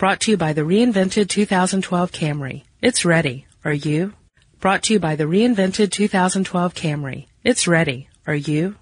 Brought 0.00 0.20
to 0.20 0.30
you 0.30 0.38
by 0.38 0.54
the 0.54 0.62
reinvented 0.62 1.28
2012 1.28 2.10
Camry. 2.10 2.62
It's 2.80 3.04
ready. 3.04 3.46
Are 3.66 3.72
you? 3.74 4.14
Brought 4.58 4.84
to 4.84 4.94
you 4.94 4.98
by 4.98 5.14
the 5.14 5.24
reinvented 5.24 5.92
2012 5.92 6.72
Camry. 6.72 7.26
It's 7.44 7.68
ready. 7.68 8.08
Are 8.26 8.34
you? 8.34 8.76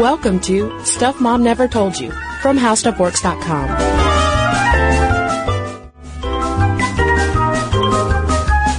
Welcome 0.00 0.40
to 0.40 0.82
Stuff 0.82 1.20
Mom 1.20 1.42
Never 1.42 1.68
Told 1.68 2.00
You 2.00 2.10
from 2.40 2.58
HowStuffWorks.com. 2.58 3.68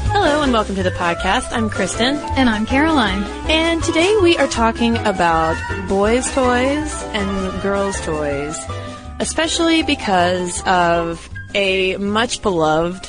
Hello 0.10 0.42
and 0.42 0.52
welcome 0.52 0.74
to 0.74 0.82
the 0.82 0.90
podcast. 0.90 1.52
I'm 1.52 1.70
Kristen. 1.70 2.16
And 2.16 2.50
I'm 2.50 2.66
Caroline. 2.66 3.22
And 3.52 3.84
today 3.84 4.18
we 4.24 4.36
are 4.40 4.48
talking 4.48 4.98
about 4.98 5.56
boys' 5.88 6.26
toys 6.34 7.04
and 7.14 7.62
girls' 7.62 8.02
toys, 8.02 8.58
especially 9.22 9.84
because 9.84 10.64
of 10.66 11.30
a 11.54 11.96
much 11.98 12.42
beloved 12.42 13.08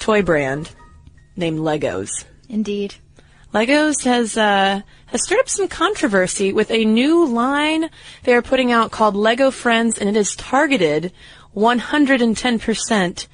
toy 0.00 0.20
brand 0.20 0.68
named 1.36 1.60
Legos. 1.60 2.24
Indeed. 2.48 2.96
Legos 3.54 4.04
has 4.04 4.36
uh, 4.36 4.82
has 5.06 5.22
stirred 5.22 5.38
up 5.38 5.48
some 5.48 5.68
controversy 5.68 6.52
with 6.52 6.70
a 6.72 6.84
new 6.84 7.26
line 7.26 7.88
they 8.24 8.34
are 8.34 8.42
putting 8.42 8.72
out 8.72 8.90
called 8.90 9.14
Lego 9.14 9.52
Friends, 9.52 9.98
and 9.98 10.08
it 10.08 10.16
is 10.16 10.34
targeted 10.34 11.12
110% 11.54 13.26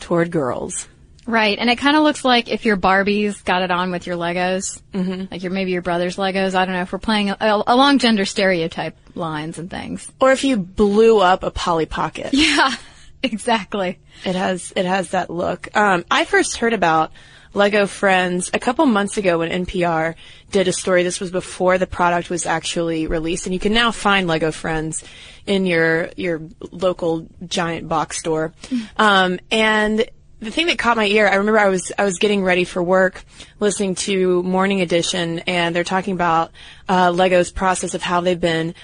toward 0.00 0.30
girls. 0.30 0.88
Right, 1.26 1.56
and 1.58 1.70
it 1.70 1.76
kind 1.76 1.96
of 1.96 2.02
looks 2.02 2.24
like 2.24 2.48
if 2.48 2.64
your 2.64 2.76
Barbies 2.76 3.44
got 3.44 3.62
it 3.62 3.70
on 3.70 3.92
with 3.92 4.06
your 4.06 4.16
Legos, 4.16 4.82
mm-hmm. 4.92 5.26
like 5.30 5.42
your 5.42 5.52
maybe 5.52 5.70
your 5.70 5.82
brother's 5.82 6.16
Legos. 6.16 6.54
I 6.54 6.64
don't 6.64 6.74
know 6.74 6.82
if 6.82 6.92
we're 6.92 6.98
playing 6.98 7.30
a, 7.30 7.36
a, 7.38 7.62
along 7.66 7.98
gender 7.98 8.24
stereotype 8.24 8.96
lines 9.14 9.58
and 9.58 9.70
things. 9.70 10.10
Or 10.20 10.32
if 10.32 10.44
you 10.44 10.56
blew 10.56 11.20
up 11.20 11.42
a 11.42 11.50
Polly 11.50 11.86
Pocket. 11.86 12.30
Yeah, 12.42 12.74
exactly. 13.22 13.98
It 14.24 14.34
has 14.34 14.72
it 14.74 14.84
has 14.84 15.10
that 15.10 15.30
look. 15.30 15.74
Um, 15.76 16.04
I 16.10 16.24
first 16.24 16.56
heard 16.56 16.72
about 16.72 17.12
Lego 17.54 17.86
Friends 17.86 18.50
a 18.52 18.58
couple 18.58 18.84
months 18.86 19.16
ago 19.16 19.38
when 19.38 19.50
NPR 19.64 20.14
did 20.50 20.68
a 20.68 20.72
story. 20.72 21.02
This 21.02 21.20
was 21.20 21.30
before 21.30 21.78
the 21.78 21.86
product 21.86 22.30
was 22.30 22.46
actually 22.46 23.06
released, 23.06 23.46
and 23.46 23.54
you 23.54 23.60
can 23.60 23.72
now 23.72 23.90
find 23.90 24.26
Lego 24.26 24.50
Friends 24.50 25.04
in 25.46 25.66
your 25.66 26.10
your 26.16 26.42
local 26.70 27.28
giant 27.46 27.88
box 27.88 28.18
store. 28.18 28.52
Um, 28.96 29.38
and 29.50 30.04
the 30.40 30.50
thing 30.50 30.66
that 30.66 30.78
caught 30.78 30.96
my 30.96 31.06
ear, 31.06 31.28
I 31.28 31.36
remember 31.36 31.58
I 31.58 31.68
was 31.68 31.92
I 31.96 32.04
was 32.04 32.18
getting 32.18 32.42
ready 32.42 32.64
for 32.64 32.82
work, 32.82 33.24
listening 33.60 33.94
to 33.96 34.42
Morning 34.42 34.80
Edition, 34.80 35.40
and 35.40 35.74
they're 35.74 35.84
talking 35.84 36.14
about 36.14 36.50
uh, 36.88 37.12
Lego's 37.12 37.52
process 37.52 37.94
of 37.94 38.02
how 38.02 38.20
they've 38.20 38.40
been 38.40 38.74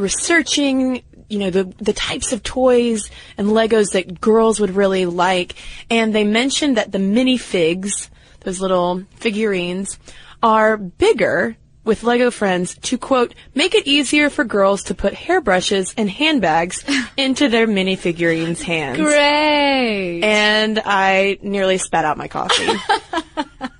researching 0.00 1.02
you 1.28 1.38
know 1.38 1.50
the 1.50 1.64
the 1.78 1.92
types 1.92 2.32
of 2.32 2.42
toys 2.42 3.10
and 3.38 3.48
Legos 3.48 3.92
that 3.92 4.20
girls 4.20 4.60
would 4.60 4.74
really 4.74 5.06
like, 5.06 5.54
and 5.88 6.14
they 6.14 6.24
mentioned 6.24 6.76
that 6.76 6.92
the 6.92 6.98
minifigs, 6.98 8.08
those 8.40 8.60
little 8.60 9.04
figurines, 9.16 9.98
are 10.42 10.76
bigger 10.76 11.56
with 11.84 12.02
Lego 12.02 12.30
friends 12.30 12.74
to 12.82 12.98
quote 12.98 13.34
make 13.54 13.74
it 13.74 13.86
easier 13.86 14.28
for 14.28 14.44
girls 14.44 14.82
to 14.84 14.94
put 14.94 15.14
hairbrushes 15.14 15.94
and 15.96 16.10
handbags 16.10 16.84
into 17.16 17.48
their 17.48 17.66
minifigurines 17.66 18.62
hands. 18.62 18.98
Great. 18.98 20.22
And 20.22 20.80
I 20.84 21.38
nearly 21.42 21.78
spat 21.78 22.04
out 22.04 22.18
my 22.18 22.28
coffee. 22.28 22.68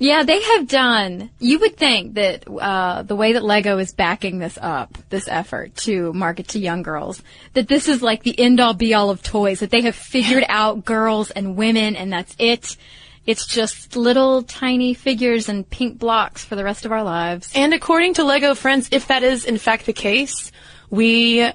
Yeah, 0.00 0.22
they 0.22 0.40
have 0.40 0.66
done. 0.66 1.28
You 1.40 1.58
would 1.58 1.76
think 1.76 2.14
that 2.14 2.48
uh, 2.48 3.02
the 3.02 3.14
way 3.14 3.34
that 3.34 3.44
Lego 3.44 3.76
is 3.76 3.92
backing 3.92 4.38
this 4.38 4.58
up, 4.60 4.96
this 5.10 5.28
effort 5.28 5.76
to 5.84 6.14
market 6.14 6.48
to 6.48 6.58
young 6.58 6.82
girls, 6.82 7.22
that 7.52 7.68
this 7.68 7.86
is 7.86 8.00
like 8.00 8.22
the 8.22 8.36
end 8.40 8.60
all 8.60 8.72
be 8.72 8.94
all 8.94 9.10
of 9.10 9.22
toys. 9.22 9.60
That 9.60 9.70
they 9.70 9.82
have 9.82 9.94
figured 9.94 10.44
out 10.48 10.86
girls 10.86 11.30
and 11.30 11.54
women, 11.54 11.96
and 11.96 12.10
that's 12.10 12.34
it. 12.38 12.78
It's 13.26 13.46
just 13.46 13.94
little 13.94 14.42
tiny 14.42 14.94
figures 14.94 15.50
and 15.50 15.68
pink 15.68 15.98
blocks 15.98 16.42
for 16.46 16.56
the 16.56 16.64
rest 16.64 16.86
of 16.86 16.92
our 16.92 17.04
lives. 17.04 17.52
and 17.54 17.74
according 17.74 18.14
to 18.14 18.24
Lego 18.24 18.54
friends, 18.54 18.88
if 18.92 19.08
that 19.08 19.22
is 19.22 19.44
in 19.44 19.58
fact 19.58 19.84
the 19.84 19.92
case, 19.92 20.50
we 20.88 21.46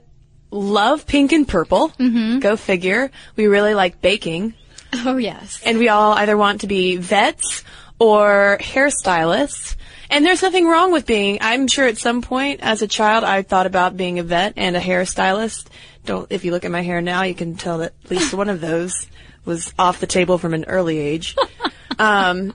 love 0.52 1.08
pink 1.08 1.32
and 1.32 1.48
purple. 1.48 1.90
Mm-hmm. 1.90 2.40
Go 2.40 2.58
figure. 2.58 3.10
We 3.36 3.48
really 3.48 3.74
like 3.74 4.02
baking. 4.02 4.54
Oh 4.94 5.18
yes. 5.18 5.62
and 5.66 5.80
we 5.80 5.90
all 5.90 6.14
either 6.14 6.38
want 6.38 6.62
to 6.62 6.68
be 6.68 6.96
vets 6.96 7.64
or 8.00 8.58
hairstylists. 8.62 9.76
And 10.10 10.26
there's 10.26 10.42
nothing 10.42 10.68
wrong 10.68 10.92
with 10.92 11.06
being, 11.06 11.40
I'm 11.42 11.68
sure 11.68 11.88
at 11.88 11.98
some 11.98 12.22
point 12.22 12.62
as 12.62 12.82
a 12.82 12.88
child 12.88 13.24
I 13.24 13.42
thought 13.42 13.66
about 13.66 13.98
being 13.98 14.20
a 14.20 14.24
vet 14.24 14.54
and 14.56 14.76
a 14.76 14.80
hairstylist. 14.80 15.68
Don't, 16.06 16.32
if 16.32 16.46
you 16.46 16.52
look 16.52 16.66
at 16.66 16.72
my 16.72 16.82
hair 16.82 17.02
now, 17.02 17.24
you 17.24 17.34
can 17.34 17.56
tell 17.56 17.80
that 17.80 17.94
at 18.04 18.12
least 18.12 18.34
one 18.34 18.50
of 18.50 18.62
those 18.62 19.08
was 19.46 19.74
off 19.80 20.00
the 20.00 20.08
table 20.08 20.38
from 20.38 20.54
an 20.54 20.66
early 20.66 21.00
age. 21.00 21.36
um, 22.00 22.54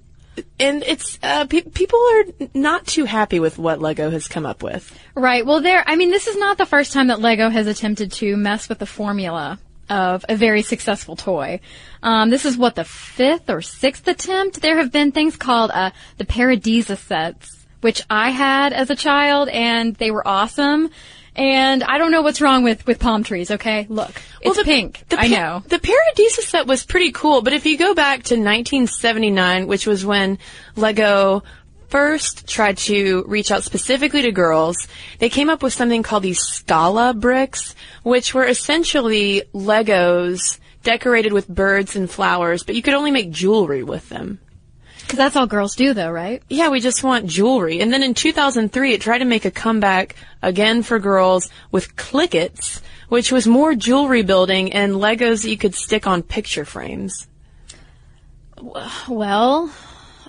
and 0.61 0.85
it's, 0.85 1.19
uh, 1.23 1.45
pe- 1.47 1.63
people 1.63 1.99
are 1.99 2.49
not 2.55 2.87
too 2.87 3.05
happy 3.05 3.41
with 3.41 3.59
what 3.59 3.81
Lego 3.81 4.11
has 4.11 4.29
come 4.29 4.47
up 4.47 4.63
with. 4.63 4.97
Right. 5.15 5.45
Well, 5.45 5.61
there. 5.61 5.83
I 5.87 5.97
mean, 5.97 6.11
this 6.11 6.29
is 6.29 6.37
not 6.37 6.57
the 6.57 6.67
first 6.67 6.93
time 6.93 7.09
that 7.09 7.21
Lego 7.21 7.51
has 7.51 7.67
attempted 7.67 8.13
to 8.13 8.37
mess 8.37 8.69
with 8.69 8.79
the 8.79 8.87
formula 8.87 9.59
of 9.91 10.25
a 10.29 10.37
very 10.37 10.63
successful 10.63 11.17
toy. 11.17 11.61
Um, 12.03 12.31
this 12.31 12.45
is 12.45 12.57
what 12.57 12.77
the 12.77 12.85
fifth 12.85 13.51
or 13.51 13.61
sixth 13.61 14.07
attempt. 14.09 14.63
There 14.63 14.79
have 14.79 14.93
been 14.93 15.13
things 15.13 15.37
called 15.37 15.71
uh, 15.73 15.91
the 16.17 16.25
Paradisa 16.25 16.97
sets, 16.97 17.67
which 17.81 18.03
I 18.09 18.31
had 18.31 18.73
as 18.73 18.89
a 18.91 18.97
child, 18.97 19.49
and 19.49 19.95
they 19.97 20.11
were 20.11 20.27
awesome. 20.27 20.91
And 21.37 21.85
I 21.85 21.99
don't 21.99 22.11
know 22.11 22.23
what's 22.23 22.41
wrong 22.41 22.65
with 22.65 22.87
with 22.87 22.99
palm 22.99 23.23
trees. 23.23 23.51
Okay, 23.51 23.87
look, 23.89 24.21
it's 24.41 24.57
the, 24.57 24.65
pink. 24.65 25.05
The 25.09 25.21
I 25.21 25.29
know. 25.29 25.63
The 25.67 25.79
Paradisa 25.79 26.41
set 26.41 26.67
was 26.67 26.85
pretty 26.85 27.13
cool, 27.13 27.43
but 27.43 27.53
if 27.53 27.67
you 27.67 27.79
go 27.79 27.95
back 27.95 28.25
to 28.25 28.35
1979, 28.35 29.67
which 29.67 29.87
was 29.87 30.05
when 30.05 30.39
Lego 30.75 31.45
first 31.91 32.49
tried 32.49 32.79
to 32.79 33.25
reach 33.27 33.51
out 33.51 33.65
specifically 33.65 34.23
to 34.23 34.33
girls, 34.33 34.89
they 35.19 35.29
came 35.29 35.51
up 35.51 35.63
with 35.63 35.73
something 35.73 36.03
called 36.03 36.23
these 36.23 36.41
Scala 36.41 37.13
bricks, 37.13 37.75
which 38.03 38.33
were 38.33 38.47
essentially 38.47 39.43
Legos 39.53 40.59
decorated 40.83 41.33
with 41.33 41.49
birds 41.49 41.97
and 41.97 42.11
flowers, 42.11 42.63
but 42.63 42.75
you 42.75 42.83
could 42.83 42.95
only 42.95 43.11
make 43.11 43.31
jewelry 43.31 43.83
with 43.83 44.09
them. 44.09 44.39
Because 45.03 45.19
that's 45.19 45.37
all 45.37 45.47
girls 45.47 45.75
do, 45.75 45.93
though, 45.93 46.11
right? 46.11 46.41
Yeah, 46.49 46.69
we 46.69 46.81
just 46.81 47.03
want 47.03 47.27
jewelry. 47.27 47.81
And 47.81 47.93
then 47.93 48.05
in 48.05 48.15
2003, 48.15 48.93
it 48.95 49.01
tried 49.01 49.19
to 49.19 49.25
make 49.25 49.45
a 49.45 49.51
comeback 49.51 50.15
again 50.41 50.85
for 50.85 51.01
girls 51.01 51.51
with 51.73 51.97
Clikits, 51.97 52.81
which 53.09 53.33
was 53.33 53.47
more 53.49 53.75
jewelry 53.75 54.23
building 54.23 54.73
and 54.73 54.95
Legos 54.95 55.43
that 55.43 55.51
you 55.51 55.59
could 55.59 55.75
stick 55.75 56.07
on 56.07 56.23
picture 56.23 56.65
frames. 56.65 57.27
Well, 59.09 59.73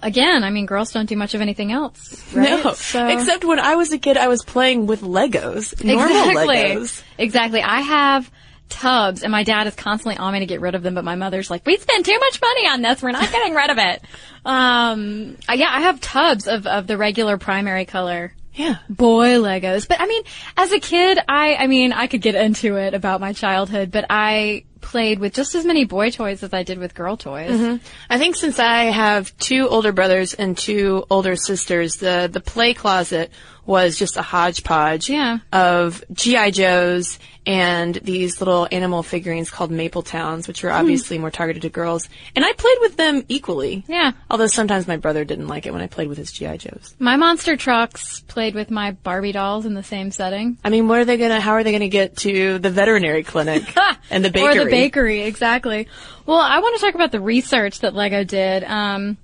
again, 0.04 0.44
I 0.44 0.50
mean, 0.50 0.66
girls 0.66 0.92
don't 0.92 1.08
do 1.08 1.16
much 1.16 1.34
of 1.34 1.42
anything 1.42 1.72
else, 1.72 2.22
right? 2.34 2.64
No, 2.64 2.74
So- 2.74 3.08
except 3.08 3.44
when 3.46 3.60
I 3.60 3.76
was 3.76 3.92
a 3.92 3.98
kid, 3.98 4.18
I 4.18 4.28
was 4.28 4.44
playing 4.44 4.88
with 4.88 5.02
Legos, 5.02 5.84
normal 5.84 6.30
exactly. 6.30 6.56
Legos. 6.56 7.04
Exactly. 7.18 7.62
I 7.62 7.82
have 7.82 8.32
tubs, 8.70 9.22
and 9.24 9.32
my 9.34 9.44
dad 9.44 9.68
is 9.68 9.76
constantly 9.76 10.18
on 10.18 10.32
me 10.32 10.40
to 10.40 10.46
get 10.46 10.62
rid 10.62 10.76
of 10.76 10.82
them, 10.84 10.96
but 10.96 11.04
my 11.04 11.16
mother's 11.16 11.50
like, 11.52 11.66
"We 11.66 11.76
spend 11.78 12.06
too 12.06 12.18
much 12.18 12.40
money 12.42 12.68
on 12.70 12.82
this. 12.82 13.02
We're 13.04 13.12
not 13.12 13.30
getting 13.32 13.54
rid 13.54 13.70
of 13.70 13.78
it." 13.78 14.02
Um, 14.44 15.38
uh, 15.48 15.54
yeah, 15.54 15.68
I 15.70 15.82
have 15.82 16.02
tubs 16.02 16.48
of 16.48 16.66
of 16.66 16.88
the 16.88 16.98
regular 16.98 17.38
primary 17.38 17.86
color 17.86 18.34
Yeah. 18.56 18.78
boy 18.90 19.36
Legos. 19.36 19.88
But 19.88 20.02
I 20.02 20.08
mean, 20.08 20.24
as 20.58 20.72
a 20.72 20.80
kid, 20.80 21.20
I 21.30 21.54
I 21.56 21.68
mean, 21.68 21.94
I 21.94 22.08
could 22.08 22.22
get 22.24 22.34
into 22.34 22.76
it 22.78 22.96
about 22.96 23.22
my 23.22 23.34
childhood, 23.34 23.92
but 23.92 24.06
I 24.10 24.64
played 24.82 25.20
with 25.20 25.34
just 25.34 25.56
as 25.56 25.66
many 25.66 25.86
boy 25.86 26.12
toys 26.12 26.44
as 26.44 26.54
I 26.54 26.64
did 26.64 26.80
with 26.80 26.94
girl 26.94 27.18
toys. 27.18 27.52
Mm-hmm. 27.52 27.86
I 28.10 28.18
think 28.18 28.36
since 28.36 28.60
I 28.60 28.86
have 28.86 29.36
two 29.38 29.68
older 29.68 29.92
brothers 29.92 30.34
and 30.34 30.58
two 30.58 31.06
older 31.10 31.36
sisters, 31.36 31.98
the 31.98 32.30
the 32.32 32.42
play 32.42 32.74
closet 32.74 33.32
was 33.66 33.98
just 33.98 34.18
a 34.18 34.22
hodgepodge 34.22 35.10
Yeah. 35.10 35.40
of 35.54 36.04
GI 36.14 36.52
Joes 36.52 37.20
and 37.46 37.96
these 37.96 38.40
little 38.40 38.68
animal 38.72 39.02
figurines 39.02 39.50
called 39.50 39.72
Maple 39.72 40.02
Towns, 40.04 40.48
which 40.48 40.62
were 40.64 40.72
obviously 40.72 41.18
more 41.18 41.32
targeted 41.32 41.62
to 41.64 41.70
girls. 41.70 42.08
And 42.36 42.46
I 42.46 42.54
played 42.54 42.78
with 42.82 42.98
them 42.98 43.24
equally. 43.30 43.84
Yeah. 43.88 44.12
Although 44.30 44.48
sometimes 44.48 44.88
my 44.88 44.98
brother 44.98 45.24
didn't 45.26 45.48
like 45.48 45.66
it 45.66 45.74
when 45.74 45.82
I 45.82 45.88
played 45.88 46.08
with 46.08 46.18
his 46.20 46.32
GI 46.32 46.58
Joes. 46.60 46.96
My 47.00 47.16
monster 47.18 47.56
trucks 47.56 48.20
played 48.22 48.54
with 48.56 48.70
my 48.70 48.92
Barbie 48.92 49.32
dolls 49.32 49.66
in 49.66 49.74
the 49.74 49.84
same 49.84 50.12
setting. 50.12 50.58
I 50.64 50.70
mean, 50.70 50.88
what 50.88 51.00
are 51.00 51.06
they 51.06 51.18
gonna? 51.18 51.40
How 51.40 51.54
are 51.54 51.64
they 51.64 51.72
gonna 51.72 51.88
get 51.88 52.18
to 52.18 52.60
the 52.60 52.70
veterinary 52.70 53.24
clinic 53.24 53.64
and 54.12 54.24
the 54.24 54.30
bakery? 54.30 54.58
Or 54.60 54.66
the 54.66 54.72
bakery, 54.72 55.22
exactly. 55.24 55.88
Well, 56.28 56.40
I 56.40 56.60
want 56.60 56.80
to 56.80 56.86
talk 56.86 56.94
about 56.96 57.12
the 57.12 57.22
research 57.22 57.80
that 57.80 57.96
Lego 57.96 58.24
did, 58.24 58.64
um, 58.66 59.18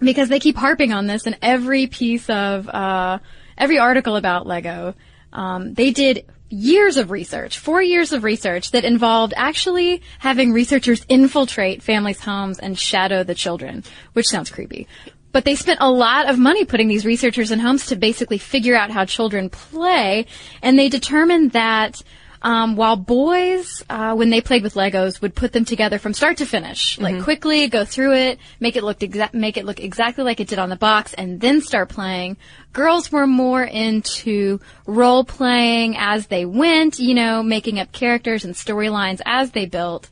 because 0.00 0.28
they 0.28 0.40
keep 0.40 0.56
harping 0.56 0.92
on 0.92 1.06
this 1.06 1.26
in 1.26 1.36
every 1.42 1.86
piece 1.86 2.28
of, 2.30 2.68
uh, 2.68 3.18
every 3.60 3.78
article 3.78 4.16
about 4.16 4.46
Lego. 4.46 4.94
Um, 5.32 5.74
they 5.74 5.92
did 5.92 6.24
years 6.48 6.96
of 6.96 7.12
research, 7.12 7.58
four 7.58 7.80
years 7.80 8.12
of 8.12 8.24
research 8.24 8.72
that 8.72 8.84
involved 8.84 9.32
actually 9.36 10.02
having 10.18 10.52
researchers 10.52 11.06
infiltrate 11.08 11.80
families' 11.82 12.20
homes 12.20 12.58
and 12.58 12.76
shadow 12.76 13.22
the 13.22 13.34
children, 13.34 13.84
which 14.14 14.26
sounds 14.26 14.50
creepy. 14.50 14.88
But 15.30 15.44
they 15.44 15.54
spent 15.54 15.78
a 15.80 15.90
lot 15.90 16.28
of 16.28 16.40
money 16.40 16.64
putting 16.64 16.88
these 16.88 17.06
researchers 17.06 17.52
in 17.52 17.60
homes 17.60 17.86
to 17.86 17.96
basically 17.96 18.38
figure 18.38 18.74
out 18.74 18.90
how 18.90 19.04
children 19.04 19.48
play, 19.48 20.26
and 20.60 20.76
they 20.76 20.88
determined 20.88 21.52
that 21.52 22.02
Um, 22.42 22.74
while 22.74 22.96
boys, 22.96 23.84
uh, 23.90 24.14
when 24.14 24.30
they 24.30 24.40
played 24.40 24.62
with 24.62 24.74
Legos, 24.74 25.20
would 25.20 25.34
put 25.34 25.52
them 25.52 25.66
together 25.66 25.98
from 25.98 26.14
start 26.14 26.38
to 26.38 26.46
finish, 26.46 26.98
like 26.98 27.22
quickly 27.22 27.68
go 27.68 27.84
through 27.84 28.14
it, 28.14 28.38
make 28.60 28.76
it 28.76 28.82
look 28.82 29.00
exa- 29.00 29.34
make 29.34 29.58
it 29.58 29.66
look 29.66 29.78
exactly 29.78 30.24
like 30.24 30.40
it 30.40 30.48
did 30.48 30.58
on 30.58 30.70
the 30.70 30.76
box, 30.76 31.12
and 31.12 31.40
then 31.40 31.60
start 31.60 31.90
playing. 31.90 32.38
Girls 32.72 33.12
were 33.12 33.26
more 33.26 33.62
into 33.62 34.58
role 34.86 35.24
playing 35.24 35.96
as 35.98 36.28
they 36.28 36.46
went, 36.46 36.98
you 36.98 37.14
know, 37.14 37.42
making 37.42 37.78
up 37.78 37.92
characters 37.92 38.44
and 38.44 38.54
storylines 38.54 39.20
as 39.26 39.50
they 39.50 39.66
built. 39.66 40.08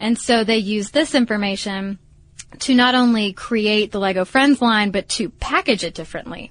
And 0.00 0.18
so 0.18 0.42
they 0.42 0.58
used 0.58 0.92
this 0.92 1.14
information 1.14 1.98
to 2.60 2.74
not 2.74 2.94
only 2.94 3.32
create 3.34 3.92
the 3.92 4.00
Lego 4.00 4.24
Friends 4.24 4.62
line, 4.62 4.90
but 4.90 5.08
to 5.10 5.28
package 5.28 5.84
it 5.84 5.94
differently. 5.94 6.50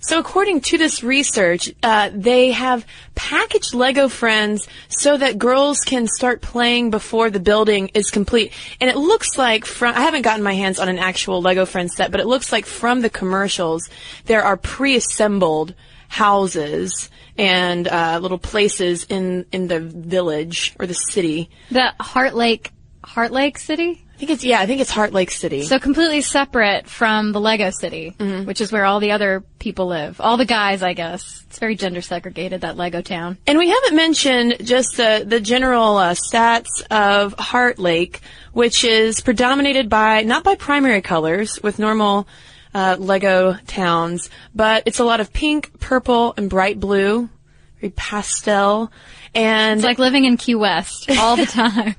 So 0.00 0.18
according 0.18 0.60
to 0.62 0.78
this 0.78 1.02
research, 1.02 1.72
uh, 1.82 2.10
they 2.12 2.52
have 2.52 2.86
packaged 3.14 3.74
Lego 3.74 4.08
Friends 4.08 4.68
so 4.88 5.16
that 5.16 5.38
girls 5.38 5.80
can 5.80 6.06
start 6.06 6.42
playing 6.42 6.90
before 6.90 7.30
the 7.30 7.40
building 7.40 7.90
is 7.94 8.10
complete. 8.10 8.52
And 8.80 8.90
it 8.90 8.96
looks 8.96 9.38
like 9.38 9.64
from, 9.64 9.94
I 9.94 10.02
haven't 10.02 10.22
gotten 10.22 10.44
my 10.44 10.54
hands 10.54 10.78
on 10.78 10.88
an 10.88 10.98
actual 10.98 11.40
Lego 11.40 11.64
Friends 11.64 11.96
set, 11.96 12.10
but 12.10 12.20
it 12.20 12.26
looks 12.26 12.52
like 12.52 12.66
from 12.66 13.00
the 13.00 13.10
commercials, 13.10 13.88
there 14.26 14.42
are 14.42 14.56
pre-assembled 14.56 15.74
houses 16.08 17.10
and 17.36 17.88
uh, 17.88 18.18
little 18.20 18.38
places 18.38 19.04
in, 19.04 19.46
in 19.52 19.68
the 19.68 19.80
village 19.80 20.74
or 20.78 20.86
the 20.86 20.94
city. 20.94 21.50
The 21.70 21.94
Heart 21.98 22.34
Lake, 22.34 22.72
Heart 23.04 23.32
Lake 23.32 23.58
City? 23.58 24.04
I 24.18 24.20
think 24.20 24.32
it's, 24.32 24.42
yeah, 24.42 24.58
I 24.58 24.66
think 24.66 24.80
it's 24.80 24.90
Heart 24.90 25.12
Lake 25.12 25.30
City. 25.30 25.62
So 25.62 25.78
completely 25.78 26.22
separate 26.22 26.88
from 26.88 27.30
the 27.30 27.38
Lego 27.38 27.70
City, 27.70 28.16
which 28.18 28.60
is 28.60 28.72
where 28.72 28.84
all 28.84 28.98
the 28.98 29.12
other 29.12 29.44
people 29.60 29.86
live. 29.86 30.20
All 30.20 30.36
the 30.36 30.44
guys, 30.44 30.82
I 30.82 30.92
guess. 30.92 31.44
It's 31.46 31.60
very 31.60 31.76
gender 31.76 32.00
segregated, 32.00 32.62
that 32.62 32.76
Lego 32.76 33.00
town. 33.00 33.38
And 33.46 33.58
we 33.58 33.68
haven't 33.68 33.94
mentioned 33.94 34.56
just 34.64 34.96
the, 34.96 35.22
the 35.24 35.38
general 35.38 35.98
uh, 35.98 36.14
stats 36.14 36.82
of 36.90 37.32
Heart 37.34 37.78
Lake, 37.78 38.20
which 38.52 38.82
is 38.82 39.20
predominated 39.20 39.88
by, 39.88 40.22
not 40.22 40.42
by 40.42 40.56
primary 40.56 41.00
colors 41.00 41.62
with 41.62 41.78
normal 41.78 42.26
uh, 42.74 42.96
Lego 42.98 43.54
towns, 43.68 44.30
but 44.52 44.82
it's 44.84 44.98
a 44.98 45.04
lot 45.04 45.20
of 45.20 45.32
pink, 45.32 45.78
purple, 45.78 46.34
and 46.36 46.50
bright 46.50 46.80
blue, 46.80 47.28
very 47.80 47.92
pastel. 47.92 48.90
And 49.34 49.78
It's 49.78 49.84
like 49.84 49.98
living 49.98 50.24
in 50.24 50.36
Key 50.36 50.54
West 50.54 51.10
all 51.18 51.36
the 51.36 51.46
time. 51.46 51.94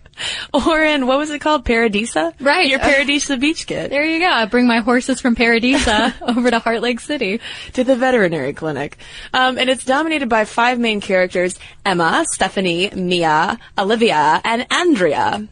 or 0.54 0.82
in, 0.84 1.08
what 1.08 1.18
was 1.18 1.30
it 1.30 1.40
called? 1.40 1.64
Paradisa? 1.66 2.34
Right. 2.40 2.68
Your 2.68 2.80
Paradisa 2.80 3.40
beach 3.40 3.66
kit. 3.68 3.90
there 3.90 4.04
you 4.04 4.20
go. 4.20 4.28
I 4.28 4.46
bring 4.46 4.68
my 4.68 4.80
horses 4.80 5.22
from 5.22 5.36
Paradisa 5.36 6.14
over 6.38 6.50
to 6.52 6.60
Heart 6.60 6.82
Lake 6.82 7.00
City. 7.00 7.40
to 7.74 7.84
the 7.84 7.96
veterinary 7.96 8.54
clinic. 8.54 8.98
Um, 9.34 9.58
and 9.58 9.70
it's 9.70 9.86
dominated 9.86 10.28
by 10.30 10.46
five 10.46 10.80
main 10.80 11.02
characters 11.02 11.58
Emma, 11.86 12.26
Stephanie, 12.32 12.90
Mia, 12.96 13.58
Olivia, 13.78 14.42
and 14.44 14.66
Andrea. 14.72 15.48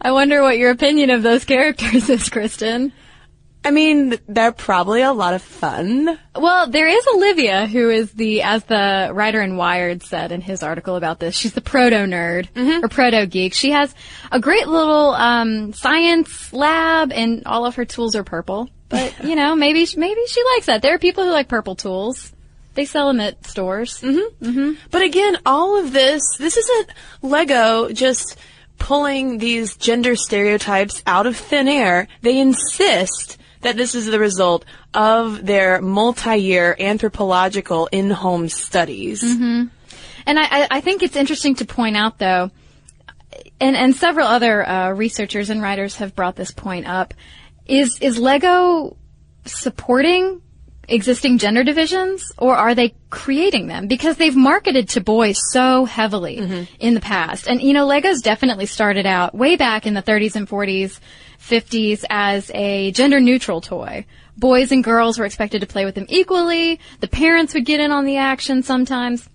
I 0.00 0.12
wonder 0.12 0.42
what 0.42 0.58
your 0.58 0.70
opinion 0.70 1.10
of 1.10 1.22
those 1.22 1.44
characters 1.44 2.08
is, 2.08 2.28
Kristen. 2.30 2.92
I 3.64 3.70
mean, 3.70 4.18
they're 4.26 4.52
probably 4.52 5.02
a 5.02 5.12
lot 5.12 5.34
of 5.34 5.42
fun. 5.42 6.18
Well, 6.34 6.68
there 6.68 6.88
is 6.88 7.06
Olivia, 7.14 7.66
who 7.66 7.90
is 7.90 8.10
the, 8.12 8.42
as 8.42 8.64
the 8.64 9.10
writer 9.12 9.40
in 9.40 9.56
Wired 9.56 10.02
said 10.02 10.32
in 10.32 10.40
his 10.40 10.62
article 10.62 10.96
about 10.96 11.20
this, 11.20 11.36
she's 11.36 11.52
the 11.52 11.60
proto 11.60 11.96
nerd 11.96 12.48
or 12.82 12.88
proto 12.88 13.26
geek. 13.26 13.54
She 13.54 13.70
has 13.70 13.94
a 14.32 14.40
great 14.40 14.66
little 14.66 15.10
um, 15.10 15.72
science 15.74 16.52
lab, 16.52 17.12
and 17.12 17.44
all 17.46 17.64
of 17.64 17.76
her 17.76 17.84
tools 17.84 18.16
are 18.16 18.24
purple. 18.24 18.68
But 18.88 19.14
you 19.24 19.36
know, 19.36 19.54
maybe 19.54 19.86
maybe 19.96 20.20
she 20.26 20.42
likes 20.54 20.66
that. 20.66 20.82
There 20.82 20.94
are 20.94 20.98
people 20.98 21.24
who 21.24 21.30
like 21.30 21.48
purple 21.48 21.76
tools. 21.76 22.32
They 22.74 22.84
sell 22.84 23.08
them 23.08 23.20
at 23.20 23.46
stores. 23.46 24.00
Mm-hmm. 24.00 24.72
But 24.90 25.02
again, 25.02 25.36
all 25.44 25.78
of 25.78 25.92
this, 25.92 26.22
this 26.38 26.56
isn't 26.56 26.88
Lego 27.20 27.92
just 27.92 28.38
pulling 28.78 29.38
these 29.38 29.76
gender 29.76 30.16
stereotypes 30.16 31.02
out 31.06 31.26
of 31.26 31.36
thin 31.36 31.68
air. 31.68 32.08
They 32.22 32.38
insist 32.38 33.36
that 33.62 33.76
this 33.76 33.94
is 33.94 34.06
the 34.06 34.18
result 34.18 34.64
of 34.94 35.44
their 35.46 35.80
multi-year 35.80 36.76
anthropological 36.78 37.88
in-home 37.92 38.48
studies. 38.48 39.22
And 40.26 40.38
I, 40.38 40.68
I- 40.70 40.80
think 40.80 41.02
it's 41.02 41.16
interesting 41.16 41.54
to 41.56 41.64
point 41.64 41.96
out, 41.96 42.18
though, 42.18 42.50
and, 43.60 43.76
and 43.76 43.94
several 43.96 44.26
other 44.26 44.68
uh, 44.68 44.90
researchers 44.92 45.50
and 45.50 45.62
writers 45.62 45.96
have 45.96 46.14
brought 46.14 46.36
this 46.36 46.50
point 46.52 46.86
up. 46.86 47.14
Is 47.66 47.98
is 48.00 48.18
Lego 48.18 48.96
supporting 49.46 50.42
existing 50.88 51.38
gender 51.38 51.62
divisions, 51.62 52.32
or 52.38 52.54
are 52.56 52.74
they 52.74 52.94
creating 53.08 53.68
them? 53.68 53.86
Because 53.86 54.16
they've 54.16 54.34
marketed 54.36 54.88
to 54.90 55.00
boys 55.00 55.38
so 55.52 55.84
heavily 55.84 56.66
in 56.80 56.94
the 56.94 57.00
past, 57.00 57.46
and 57.46 57.62
you 57.62 57.72
know, 57.72 57.86
Legos 57.86 58.20
definitely 58.22 58.66
started 58.66 59.06
out 59.06 59.34
way 59.34 59.56
back 59.56 59.86
in 59.86 59.94
the 59.94 60.02
30s 60.02 60.34
and 60.36 60.48
40s, 60.48 60.98
50s 61.42 62.04
as 62.08 62.50
a 62.54 62.92
gender 62.92 63.20
neutral 63.20 63.60
toy. 63.60 64.06
Boys 64.36 64.72
and 64.72 64.82
girls 64.82 65.18
were 65.18 65.26
expected 65.26 65.60
to 65.60 65.66
play 65.66 65.84
with 65.84 65.94
them 65.94 66.06
equally. 66.08 66.80
The 67.00 67.08
parents 67.08 67.52
would 67.54 67.66
get 67.66 67.80
in 67.80 67.90
on 67.90 68.04
the 68.04 68.16
action 68.16 68.62
sometimes. 68.62 69.28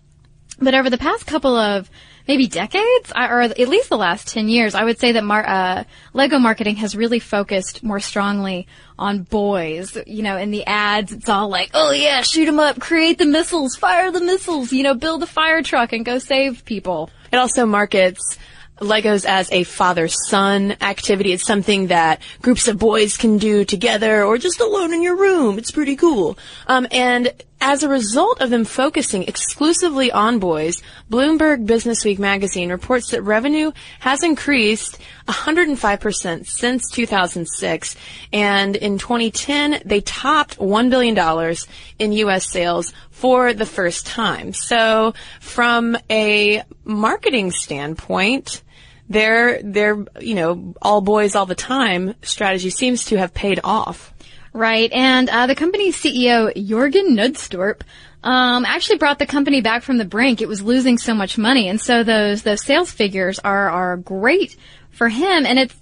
But 0.59 0.73
over 0.73 0.89
the 0.89 0.97
past 0.97 1.27
couple 1.27 1.55
of 1.55 1.89
maybe 2.27 2.47
decades, 2.47 3.11
or 3.15 3.41
at 3.41 3.59
least 3.59 3.89
the 3.89 3.97
last 3.97 4.27
10 4.27 4.49
years, 4.49 4.73
I 4.75 4.83
would 4.83 4.99
say 4.99 5.11
that 5.13 5.23
mar- 5.23 5.47
uh, 5.47 5.83
Lego 6.13 6.39
marketing 6.39 6.77
has 6.77 6.95
really 6.95 7.19
focused 7.19 7.83
more 7.83 7.99
strongly 7.99 8.67
on 8.97 9.21
boys. 9.23 9.97
You 10.07 10.23
know, 10.23 10.37
in 10.37 10.51
the 10.51 10.65
ads, 10.65 11.13
it's 11.13 11.29
all 11.29 11.49
like, 11.49 11.71
oh 11.73 11.91
yeah, 11.91 12.21
shoot 12.21 12.45
them 12.45 12.59
up, 12.59 12.79
create 12.79 13.17
the 13.17 13.25
missiles, 13.25 13.75
fire 13.75 14.11
the 14.11 14.21
missiles, 14.21 14.73
you 14.73 14.83
know, 14.83 14.95
build 14.95 15.21
the 15.21 15.27
fire 15.27 15.61
truck 15.61 15.93
and 15.93 16.03
go 16.05 16.17
save 16.17 16.65
people. 16.65 17.09
It 17.31 17.37
also 17.37 17.65
markets 17.65 18.37
Legos 18.79 19.25
as 19.25 19.51
a 19.51 19.63
father-son 19.63 20.77
activity. 20.81 21.31
It's 21.31 21.45
something 21.45 21.87
that 21.87 22.21
groups 22.41 22.67
of 22.67 22.77
boys 22.77 23.17
can 23.17 23.37
do 23.37 23.65
together 23.65 24.23
or 24.23 24.37
just 24.37 24.59
alone 24.59 24.93
in 24.93 25.01
your 25.01 25.15
room. 25.15 25.57
It's 25.57 25.71
pretty 25.71 25.95
cool. 25.95 26.37
Um, 26.67 26.87
and 26.91 27.33
as 27.59 27.81
a 27.81 27.89
result 27.89 28.39
of 28.39 28.51
them 28.51 28.65
focusing 28.65 29.23
exclusively 29.23 30.11
on 30.11 30.37
boys, 30.37 30.81
Bloomberg 31.09 31.65
Businessweek 31.65 32.19
magazine 32.19 32.69
reports 32.69 33.09
that 33.11 33.23
revenue 33.23 33.71
has 33.99 34.23
increased 34.23 34.99
105% 35.27 36.45
since 36.45 36.91
2006. 36.91 37.95
And 38.31 38.75
in 38.75 38.99
2010, 38.99 39.81
they 39.85 40.01
topped 40.01 40.59
$1 40.59 40.89
billion 40.89 41.55
in 41.97 42.11
U.S. 42.11 42.45
sales 42.45 42.93
for 43.09 43.53
the 43.53 43.65
first 43.65 44.05
time. 44.05 44.53
So 44.53 45.15
from 45.39 45.97
a 46.11 46.61
marketing 46.85 47.51
standpoint, 47.51 48.61
their, 49.09 49.61
their, 49.63 50.05
you 50.19 50.35
know, 50.35 50.75
all 50.81 51.01
boys 51.01 51.35
all 51.35 51.45
the 51.45 51.55
time 51.55 52.15
strategy 52.21 52.69
seems 52.69 53.05
to 53.05 53.17
have 53.17 53.33
paid 53.33 53.59
off. 53.63 54.13
Right, 54.53 54.91
and 54.91 55.29
uh, 55.29 55.45
the 55.47 55.55
company's 55.55 55.95
CEO 55.95 56.51
Jorgen 56.55 57.09
Knudstorp 57.11 57.81
um, 58.23 58.65
actually 58.65 58.97
brought 58.97 59.19
the 59.19 59.25
company 59.25 59.61
back 59.61 59.83
from 59.83 59.97
the 59.97 60.05
brink. 60.05 60.41
It 60.41 60.47
was 60.47 60.61
losing 60.61 60.97
so 60.97 61.13
much 61.13 61.37
money, 61.37 61.69
and 61.69 61.79
so 61.79 62.03
those 62.03 62.43
those 62.43 62.63
sales 62.63 62.91
figures 62.91 63.39
are 63.39 63.69
are 63.69 63.97
great 63.97 64.55
for 64.89 65.09
him. 65.09 65.45
And 65.45 65.59
it's 65.59 65.75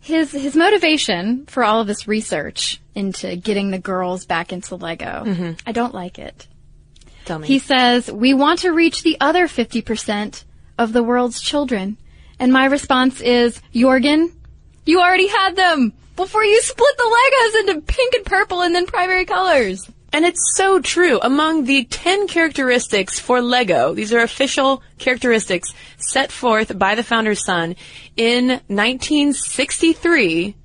his 0.00 0.32
his 0.32 0.54
motivation 0.54 1.46
for 1.46 1.64
all 1.64 1.80
of 1.80 1.86
this 1.86 2.06
research 2.06 2.80
into 2.94 3.36
getting 3.36 3.70
the 3.70 3.78
girls 3.78 4.26
back 4.26 4.52
into 4.52 4.76
Lego. 4.76 5.56
I 5.66 5.72
don't 5.72 5.94
like 5.94 6.18
it. 6.18 6.46
Tell 7.24 7.38
me. 7.38 7.48
He 7.48 7.58
says 7.58 8.10
we 8.10 8.34
want 8.34 8.60
to 8.60 8.70
reach 8.70 9.02
the 9.02 9.16
other 9.20 9.48
fifty 9.48 9.82
percent 9.82 10.44
of 10.78 10.92
the 10.92 11.02
world's 11.02 11.40
children, 11.40 11.96
and 12.40 12.52
my 12.52 12.64
response 12.64 13.20
is 13.20 13.60
Jorgen, 13.72 14.32
you 14.84 15.00
already 15.00 15.28
had 15.28 15.54
them 15.54 15.92
before 16.16 16.42
you 16.42 16.60
split 16.62 16.96
the 16.96 17.04
Legos 17.04 17.60
into 17.60 17.80
pink 17.82 18.14
and 18.14 18.24
purple 18.24 18.62
and 18.62 18.74
then 18.74 18.86
primary 18.86 19.26
colors. 19.26 19.88
And 20.12 20.24
it's 20.24 20.56
so 20.56 20.80
true. 20.80 21.20
Among 21.22 21.66
the 21.66 21.84
10 21.84 22.26
characteristics 22.26 23.20
for 23.20 23.40
Lego, 23.40 23.94
these 23.94 24.12
are 24.12 24.20
official 24.20 24.82
characteristics 24.98 25.72
set 25.98 26.32
forth 26.32 26.76
by 26.76 26.96
the 26.96 27.04
founder's 27.04 27.44
son 27.44 27.76
in 28.16 28.48
1963 28.66 30.56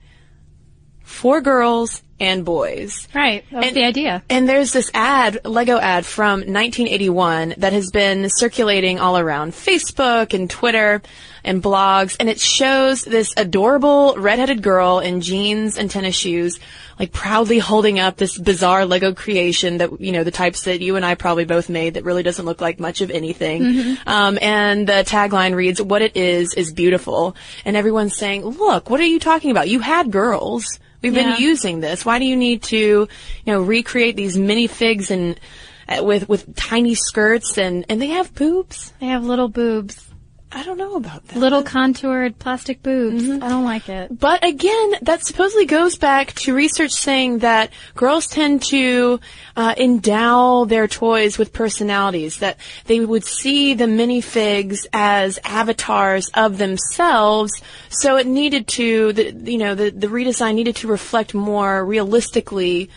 for 1.04 1.42
girls 1.42 2.02
and 2.20 2.46
boys. 2.46 3.08
Right, 3.14 3.44
that's 3.52 3.74
the 3.74 3.84
idea. 3.84 4.24
And 4.30 4.48
there's 4.48 4.72
this 4.72 4.90
ad, 4.94 5.40
Lego 5.46 5.78
ad 5.78 6.06
from 6.06 6.40
1981 6.40 7.56
that 7.58 7.74
has 7.74 7.92
been 7.92 8.30
circulating 8.30 9.00
all 9.00 9.18
around 9.18 9.52
Facebook 9.52 10.34
and 10.34 10.50
Twitter 10.50 11.02
and 11.44 11.62
blogs, 11.62 12.16
and 12.20 12.30
it 12.30 12.40
shows 12.40 13.04
this 13.04 13.34
adorable 13.38 14.16
redheaded 14.18 14.62
girl 14.64 15.00
in 15.00 15.22
jeans 15.22 15.78
and 15.78 15.92
tennis 15.92 16.16
shoes, 16.16 16.60
like 16.98 17.12
proudly 17.12 17.60
holding 17.60 18.00
up 18.00 18.16
this 18.18 18.38
bizarre 18.38 18.86
Lego 18.86 19.14
creation 19.14 19.78
that, 19.80 20.00
you 20.00 20.12
know, 20.14 20.24
the 20.24 20.32
types 20.32 20.64
that 20.64 20.82
you 20.82 20.96
and 20.96 21.06
I 21.06 21.16
probably 21.16 21.46
both 21.46 21.68
made 21.70 21.96
that 21.96 22.06
really 22.06 22.24
doesn't 22.24 22.46
look 22.46 22.62
like 22.62 22.80
much 22.80 23.02
of 23.02 23.12
anything. 23.12 23.98
Um, 24.08 24.40
and 24.42 24.88
the 24.88 25.04
tagline 25.06 25.54
reads, 25.54 25.82
what 25.82 26.02
it 26.02 26.16
is, 26.16 26.54
is 26.54 26.72
beautiful. 26.74 27.36
And 27.66 27.76
everyone's 27.76 28.16
saying, 28.18 28.46
look, 28.46 28.90
what 28.90 29.00
are 29.02 29.06
you 29.06 29.20
talking 29.20 29.52
about? 29.52 29.68
You 29.70 29.82
had 29.82 30.12
girls. 30.12 30.80
We've 31.02 31.14
Yeah. 31.14 31.34
been 31.36 31.42
using 31.42 31.82
this. 31.82 32.05
Why 32.06 32.20
do 32.20 32.26
you 32.26 32.36
need 32.36 32.64
to, 32.64 32.78
you 32.78 33.08
know, 33.46 33.62
recreate 33.62 34.16
these 34.16 34.38
mini 34.38 34.68
figs 34.68 35.12
and 35.12 35.40
uh, 35.88 36.04
with 36.04 36.28
with 36.28 36.56
tiny 36.56 36.96
skirts 36.96 37.58
and 37.58 37.86
and 37.90 38.02
they 38.02 38.08
have 38.08 38.34
boobs. 38.34 38.94
They 39.00 39.08
have 39.08 39.24
little 39.24 39.50
boobs. 39.50 40.08
I 40.56 40.64
don't 40.64 40.78
know 40.78 40.96
about 40.96 41.28
that. 41.28 41.38
Little 41.38 41.64
contoured 41.64 42.40
plastic 42.40 42.82
boobs. 42.82 43.24
Mm-hmm. 43.24 43.44
I 43.44 43.50
don't 43.50 43.66
like 43.66 43.90
it. 43.90 44.18
But 44.18 44.42
again, 44.46 44.94
that 45.02 45.26
supposedly 45.26 45.66
goes 45.66 45.98
back 45.98 46.32
to 46.36 46.56
research 46.56 46.92
saying 46.92 47.40
that 47.40 47.74
girls 47.94 48.26
tend 48.28 48.62
to 48.70 49.20
uh, 49.58 49.76
endow 49.78 50.64
their 50.64 50.88
toys 50.88 51.38
with 51.38 51.52
personalities. 51.52 52.38
That 52.38 52.58
they 52.86 53.02
would 53.02 53.26
see 53.26 53.74
the 53.74 53.84
minifigs 53.84 54.86
as 54.94 55.40
avatars 55.44 56.30
of 56.34 56.58
themselves. 56.58 57.52
So 57.90 58.16
it 58.16 58.26
needed 58.26 58.66
to, 58.70 59.12
the, 59.12 59.34
you 59.52 59.58
know, 59.58 59.76
the 59.76 59.90
the 59.90 60.08
redesign 60.08 60.56
needed 60.56 60.78
to 60.78 60.88
reflect 60.88 61.34
more 61.34 61.84
realistically, 61.84 62.90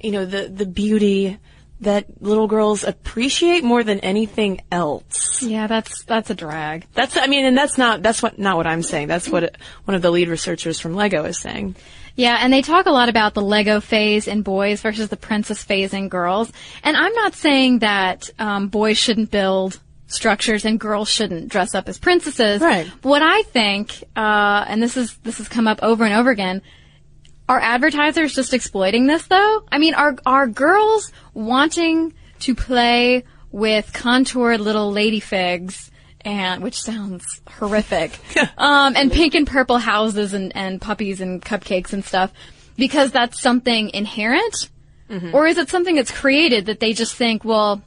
you 0.00 0.12
know, 0.12 0.24
the 0.24 0.48
the 0.48 0.66
beauty 0.66 1.38
that 1.82 2.22
little 2.22 2.46
girls 2.46 2.84
appreciate 2.84 3.62
more 3.62 3.84
than 3.84 4.00
anything 4.00 4.62
else. 4.70 5.42
Yeah, 5.42 5.66
that's 5.66 6.04
that's 6.04 6.30
a 6.30 6.34
drag. 6.34 6.86
That's, 6.94 7.16
I 7.16 7.26
mean, 7.26 7.44
and 7.44 7.56
that's 7.56 7.76
not, 7.78 8.02
that's 8.02 8.22
what, 8.22 8.38
not 8.38 8.56
what 8.56 8.66
I'm 8.66 8.82
saying. 8.82 9.08
That's 9.08 9.28
what 9.28 9.56
one 9.84 9.94
of 9.94 10.02
the 10.02 10.10
lead 10.10 10.28
researchers 10.28 10.80
from 10.80 10.94
Lego 10.94 11.24
is 11.24 11.38
saying. 11.38 11.76
Yeah, 12.14 12.38
and 12.40 12.52
they 12.52 12.62
talk 12.62 12.86
a 12.86 12.90
lot 12.90 13.08
about 13.08 13.34
the 13.34 13.42
Lego 13.42 13.80
phase 13.80 14.28
in 14.28 14.42
boys 14.42 14.80
versus 14.82 15.08
the 15.08 15.16
princess 15.16 15.62
phase 15.62 15.94
in 15.94 16.08
girls. 16.08 16.52
And 16.82 16.96
I'm 16.96 17.14
not 17.14 17.34
saying 17.34 17.80
that 17.80 18.30
um, 18.38 18.68
boys 18.68 18.98
shouldn't 18.98 19.30
build 19.30 19.80
structures 20.06 20.64
and 20.64 20.78
girls 20.78 21.08
shouldn't 21.08 21.48
dress 21.48 21.74
up 21.74 21.88
as 21.88 21.98
princesses. 21.98 22.60
Right. 22.60 22.86
What 23.02 23.22
I 23.22 23.42
think, 23.42 24.04
uh, 24.14 24.64
and 24.68 24.82
this 24.82 24.96
is 24.96 25.16
this 25.18 25.38
has 25.38 25.48
come 25.48 25.66
up 25.66 25.82
over 25.82 26.04
and 26.04 26.12
over 26.12 26.30
again, 26.30 26.62
are 27.52 27.60
advertisers 27.60 28.34
just 28.34 28.54
exploiting 28.54 29.06
this 29.06 29.26
though? 29.26 29.64
I 29.70 29.76
mean, 29.76 29.92
are 29.92 30.16
are 30.24 30.46
girls 30.46 31.12
wanting 31.34 32.14
to 32.40 32.54
play 32.54 33.24
with 33.50 33.92
contoured 33.92 34.60
little 34.60 34.90
lady 34.90 35.20
figs 35.20 35.90
and 36.22 36.62
which 36.62 36.80
sounds 36.80 37.42
horrific. 37.46 38.18
um, 38.56 38.96
and 38.96 39.12
pink 39.12 39.34
and 39.34 39.46
purple 39.46 39.76
houses 39.76 40.32
and, 40.32 40.56
and 40.56 40.80
puppies 40.80 41.20
and 41.20 41.42
cupcakes 41.42 41.92
and 41.92 42.04
stuff 42.04 42.32
because 42.76 43.10
that's 43.10 43.40
something 43.40 43.90
inherent? 43.90 44.70
Or 45.34 45.46
is 45.46 45.58
it 45.58 45.68
something 45.68 45.94
that's 45.94 46.10
created 46.10 46.66
that 46.66 46.80
they 46.80 46.94
just 46.94 47.14
think, 47.14 47.44
well, 47.44 47.82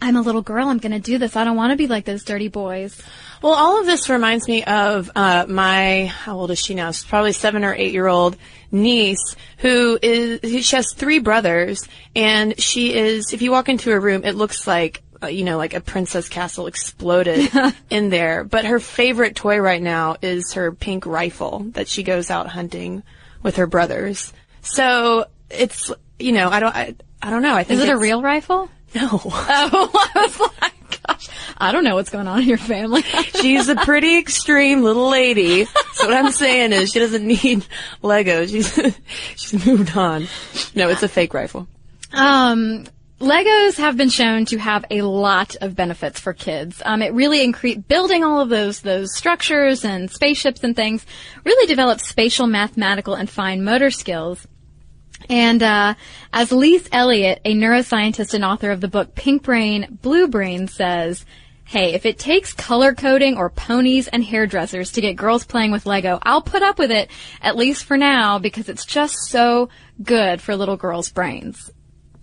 I'm 0.00 0.16
a 0.16 0.22
little 0.22 0.42
girl, 0.42 0.68
I'm 0.68 0.78
gonna 0.78 1.00
do 1.00 1.18
this. 1.18 1.36
I 1.36 1.44
don't 1.44 1.56
want 1.56 1.72
to 1.72 1.76
be 1.76 1.86
like 1.86 2.06
those 2.06 2.24
dirty 2.24 2.48
boys. 2.48 3.00
Well, 3.42 3.52
all 3.52 3.80
of 3.80 3.86
this 3.86 4.08
reminds 4.08 4.48
me 4.48 4.64
of 4.64 5.10
uh, 5.14 5.46
my 5.48 6.06
how 6.06 6.38
old 6.38 6.50
is 6.50 6.58
she 6.58 6.74
now? 6.74 6.90
She's 6.92 7.04
probably 7.04 7.32
seven 7.32 7.64
or 7.64 7.74
eight 7.74 7.92
year 7.92 8.06
old 8.06 8.36
niece 8.70 9.36
who 9.58 9.98
is 10.02 10.64
she 10.66 10.76
has 10.76 10.92
three 10.92 11.18
brothers, 11.18 11.88
and 12.14 12.58
she 12.60 12.94
is. 12.94 13.32
If 13.32 13.42
you 13.42 13.50
walk 13.50 13.68
into 13.68 13.90
her 13.90 14.00
room, 14.00 14.22
it 14.24 14.34
looks 14.34 14.66
like 14.66 15.02
uh, 15.22 15.28
you 15.28 15.44
know 15.44 15.56
like 15.56 15.74
a 15.74 15.80
princess 15.80 16.28
castle 16.28 16.66
exploded 16.66 17.50
in 17.90 18.10
there. 18.10 18.44
But 18.44 18.64
her 18.66 18.78
favorite 18.80 19.34
toy 19.36 19.58
right 19.58 19.82
now 19.82 20.16
is 20.22 20.52
her 20.54 20.72
pink 20.72 21.06
rifle 21.06 21.60
that 21.72 21.88
she 21.88 22.02
goes 22.02 22.30
out 22.30 22.48
hunting 22.48 23.02
with 23.42 23.56
her 23.56 23.66
brothers. 23.66 24.32
So 24.62 25.26
it's 25.50 25.90
you 26.18 26.32
know 26.32 26.48
I 26.48 26.60
don't 26.60 26.74
I, 26.74 26.94
I 27.22 27.30
don't 27.30 27.42
know. 27.42 27.54
I 27.54 27.64
think 27.64 27.80
Is 27.80 27.88
it 27.88 27.92
a 27.92 27.96
real 27.98 28.22
rifle? 28.22 28.68
no. 28.94 29.08
Oh, 29.24 30.10
I 30.14 30.20
was 30.22 30.40
like, 30.60 30.72
gosh, 31.06 31.28
I 31.58 31.72
don't 31.72 31.84
know 31.84 31.94
what's 31.94 32.10
going 32.10 32.28
on 32.28 32.42
in 32.42 32.48
your 32.48 32.58
family. 32.58 33.02
She's 33.40 33.68
a 33.68 33.76
pretty 33.76 34.18
extreme 34.18 34.82
little 34.82 35.08
lady. 35.08 35.64
So 35.64 36.06
what 36.06 36.14
I'm 36.14 36.32
saying 36.32 36.72
is 36.72 36.90
she 36.90 36.98
doesn't 36.98 37.26
need 37.26 37.66
Lego. 38.02 38.46
She's 38.46 38.78
she's 39.36 39.66
moved 39.66 39.96
on. 39.96 40.28
No, 40.74 40.88
it's 40.88 41.02
a 41.02 41.08
fake 41.08 41.34
rifle. 41.34 41.66
Um, 42.12 42.86
Legos 43.20 43.78
have 43.78 43.96
been 43.96 44.10
shown 44.10 44.44
to 44.46 44.58
have 44.58 44.84
a 44.90 45.00
lot 45.00 45.56
of 45.62 45.74
benefits 45.74 46.20
for 46.20 46.34
kids. 46.34 46.82
Um, 46.84 47.00
it 47.00 47.14
really 47.14 47.42
increase 47.42 47.78
building 47.78 48.22
all 48.22 48.42
of 48.42 48.50
those 48.50 48.82
those 48.82 49.14
structures 49.14 49.86
and 49.86 50.10
spaceships 50.10 50.62
and 50.62 50.76
things 50.76 51.06
really 51.44 51.66
develops 51.66 52.06
spatial, 52.06 52.46
mathematical, 52.46 53.14
and 53.14 53.30
fine 53.30 53.64
motor 53.64 53.90
skills. 53.90 54.46
And 55.28 55.62
uh, 55.62 55.94
as 56.32 56.52
Lise 56.52 56.88
Eliot, 56.92 57.40
a 57.44 57.54
neuroscientist 57.54 58.34
and 58.34 58.44
author 58.44 58.70
of 58.70 58.80
the 58.80 58.88
book 58.88 59.14
Pink 59.14 59.42
Brain, 59.42 59.98
Blue 60.02 60.28
Brain, 60.28 60.68
says, 60.68 61.24
"Hey, 61.64 61.94
if 61.94 62.06
it 62.06 62.18
takes 62.18 62.52
color 62.52 62.94
coding 62.94 63.36
or 63.36 63.50
ponies 63.50 64.08
and 64.08 64.22
hairdressers 64.22 64.92
to 64.92 65.00
get 65.00 65.16
girls 65.16 65.44
playing 65.44 65.72
with 65.72 65.86
Lego, 65.86 66.18
I'll 66.22 66.42
put 66.42 66.62
up 66.62 66.78
with 66.78 66.90
it 66.90 67.10
at 67.40 67.56
least 67.56 67.84
for 67.84 67.96
now 67.96 68.38
because 68.38 68.68
it's 68.68 68.84
just 68.84 69.16
so 69.28 69.68
good 70.02 70.40
for 70.40 70.54
little 70.54 70.76
girls' 70.76 71.10
brains." 71.10 71.70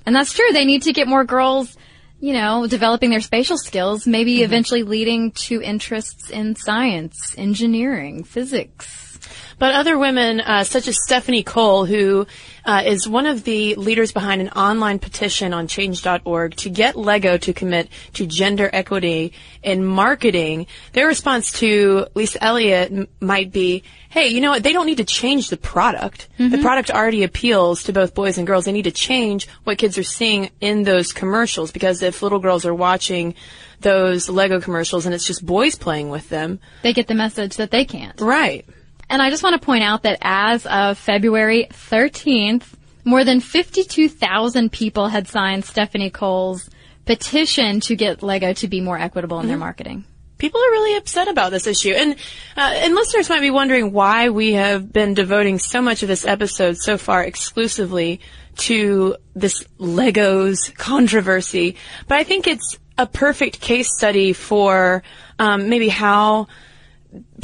And 0.05 0.15
that's 0.15 0.33
true. 0.33 0.51
They 0.51 0.65
need 0.65 0.83
to 0.83 0.93
get 0.93 1.07
more 1.07 1.23
girls, 1.23 1.77
you 2.19 2.33
know, 2.33 2.67
developing 2.67 3.09
their 3.09 3.21
spatial 3.21 3.57
skills, 3.57 4.05
maybe 4.05 4.43
eventually 4.43 4.83
leading 4.83 5.31
to 5.31 5.61
interests 5.61 6.29
in 6.29 6.55
science, 6.55 7.33
engineering, 7.37 8.23
physics. 8.23 9.12
But 9.59 9.75
other 9.75 9.97
women, 9.97 10.41
uh, 10.41 10.63
such 10.63 10.87
as 10.87 10.97
Stephanie 11.03 11.43
Cole, 11.43 11.85
who 11.85 12.27
uh, 12.65 12.83
is 12.85 13.07
one 13.07 13.25
of 13.25 13.43
the 13.43 13.75
leaders 13.75 14.11
behind 14.11 14.41
an 14.41 14.49
online 14.49 14.99
petition 14.99 15.53
on 15.53 15.67
Change.org 15.67 16.55
to 16.57 16.69
get 16.69 16.95
Lego 16.95 17.37
to 17.37 17.53
commit 17.53 17.89
to 18.13 18.25
gender 18.25 18.69
equity 18.73 19.33
in 19.61 19.85
marketing, 19.85 20.67
their 20.93 21.07
response 21.07 21.51
to 21.59 22.07
Lisa 22.15 22.43
Eliot 22.43 22.91
m- 22.91 23.07
might 23.19 23.51
be, 23.51 23.83
"Hey, 24.09 24.27
you 24.29 24.41
know 24.41 24.51
what? 24.51 24.63
They 24.63 24.73
don't 24.73 24.85
need 24.85 24.97
to 24.97 25.03
change 25.03 25.49
the 25.49 25.57
product. 25.57 26.27
The 26.37 26.57
product 26.59 26.91
already 26.91 27.23
appeals 27.23 27.83
to 27.83 27.93
both 27.93 28.13
boys 28.13 28.37
and 28.37 28.47
girls. 28.47 28.65
They 28.65 28.71
need 28.71 28.83
to 28.83 28.91
change 28.91 29.47
what 29.63 29.77
kids 29.77 29.97
are 29.97 30.03
seeing 30.03 30.49
in 30.61 30.83
those 30.83 31.11
commercials 31.13 31.71
because 31.71 32.01
if 32.01 32.21
little 32.21 32.39
girls 32.39 32.65
are 32.65 32.75
watching." 32.75 33.35
Those 33.81 34.29
Lego 34.29 34.61
commercials 34.61 35.05
and 35.05 35.13
it's 35.13 35.27
just 35.27 35.45
boys 35.45 35.75
playing 35.75 36.09
with 36.09 36.29
them. 36.29 36.61
They 36.83 36.93
get 36.93 37.07
the 37.07 37.15
message 37.15 37.57
that 37.57 37.69
they 37.69 37.83
can't. 37.83 38.17
Right. 38.21 38.65
And 39.13 39.21
I 39.21 39.29
just 39.29 39.43
want 39.43 39.53
to 39.53 39.63
point 39.63 39.83
out 39.83 40.01
that 40.03 40.17
as 40.23 40.65
of 40.65 40.97
February 40.97 41.67
13th, 41.69 42.63
more 43.05 43.23
than 43.23 43.41
52,000 43.41 44.71
people 44.71 45.07
had 45.07 45.27
signed 45.27 45.65
Stephanie 45.65 46.09
Cole's 46.09 46.67
petition 47.05 47.79
to 47.81 47.95
get 47.95 48.23
Lego 48.23 48.53
to 48.53 48.67
be 48.67 48.81
more 48.81 48.97
equitable 48.97 49.39
in 49.39 49.47
their 49.47 49.55
marketing. 49.55 50.03
people 50.39 50.59
are 50.59 50.71
really 50.71 50.97
upset 50.97 51.27
about 51.27 51.51
this 51.51 51.67
issue. 51.67 51.91
And 51.91 52.15
uh, 52.57 52.71
and 52.73 52.95
listeners 52.95 53.29
might 53.29 53.41
be 53.41 53.51
wondering 53.51 53.93
why 53.93 54.29
we 54.29 54.53
have 54.53 54.91
been 54.91 55.13
devoting 55.13 55.59
so 55.59 55.79
much 55.79 56.01
of 56.01 56.07
this 56.07 56.25
episode 56.25 56.77
so 56.77 56.97
far 56.97 57.23
exclusively 57.23 58.19
to 58.65 59.15
this 59.35 59.63
Legos 59.79 60.73
controversy. 60.75 61.75
But 62.07 62.17
I 62.17 62.23
think 62.23 62.47
it's 62.47 62.79
a 62.97 63.05
perfect 63.05 63.61
case 63.61 63.95
study 63.95 64.33
for 64.33 65.03
um, 65.37 65.69
maybe 65.69 65.89
how 65.89 66.47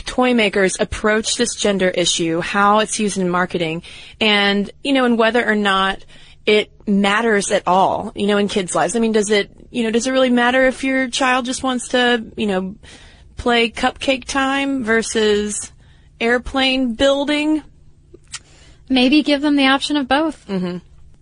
toy 0.06 0.34
makers 0.34 0.78
approach 0.80 1.36
this 1.36 1.56
gender 1.56 1.90
issue, 1.90 2.40
how 2.42 2.80
it's 2.80 3.00
used 3.00 3.18
in 3.18 3.30
marketing, 3.30 3.84
and 4.20 4.70
you 4.84 4.94
know, 4.94 5.06
and 5.06 5.18
whether 5.18 5.46
or 5.46 5.56
not 5.56 6.04
it 6.46 6.72
matters 6.88 7.52
at 7.52 7.64
all, 7.68 8.12
you 8.16 8.26
know, 8.28 8.38
in 8.38 8.48
kids' 8.48 8.74
lives. 8.74 8.96
I 8.96 9.00
mean, 9.00 9.12
does 9.12 9.30
it, 9.30 9.52
you 9.70 9.84
know, 9.84 9.92
does 9.92 10.08
it 10.08 10.12
really 10.12 10.32
matter 10.32 10.66
if 10.66 10.84
your 10.84 11.08
child 11.08 11.46
just 11.46 11.62
wants 11.62 11.90
to, 11.90 12.26
you 12.36 12.48
know, 12.48 12.76
play 13.38 13.70
cupcake 13.70 14.26
time 14.26 14.84
versus 14.84 15.72
airplane 16.20 16.96
building? 16.96 17.64
Maybe 18.90 19.22
give 19.22 19.42
them 19.42 19.56
the 19.56 19.68
option 19.68 19.96
of 19.98 20.08
both. 20.08 20.48
Mm-hmm. 20.48 20.78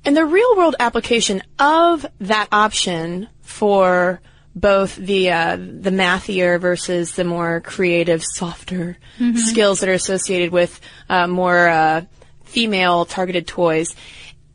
And 0.06 0.16
the 0.16 0.26
real 0.26 0.56
world 0.56 0.78
application 0.80 1.44
of 1.60 2.06
that 2.22 2.48
option 2.54 3.28
for 3.42 4.22
both 4.60 4.96
the 4.96 5.32
uh, 5.32 5.56
the 5.56 5.92
mathier 5.92 6.60
versus 6.60 7.14
the 7.14 7.24
more 7.24 7.62
creative, 7.62 8.24
softer 8.24 8.98
skills 9.36 9.80
that 9.80 9.90
are 9.90 9.94
associated 9.94 10.52
with 10.52 10.80
uh, 11.10 11.28
more 11.28 11.68
uh, 11.68 12.02
female 12.46 13.06
targeted 13.06 13.48
toys. 13.48 13.96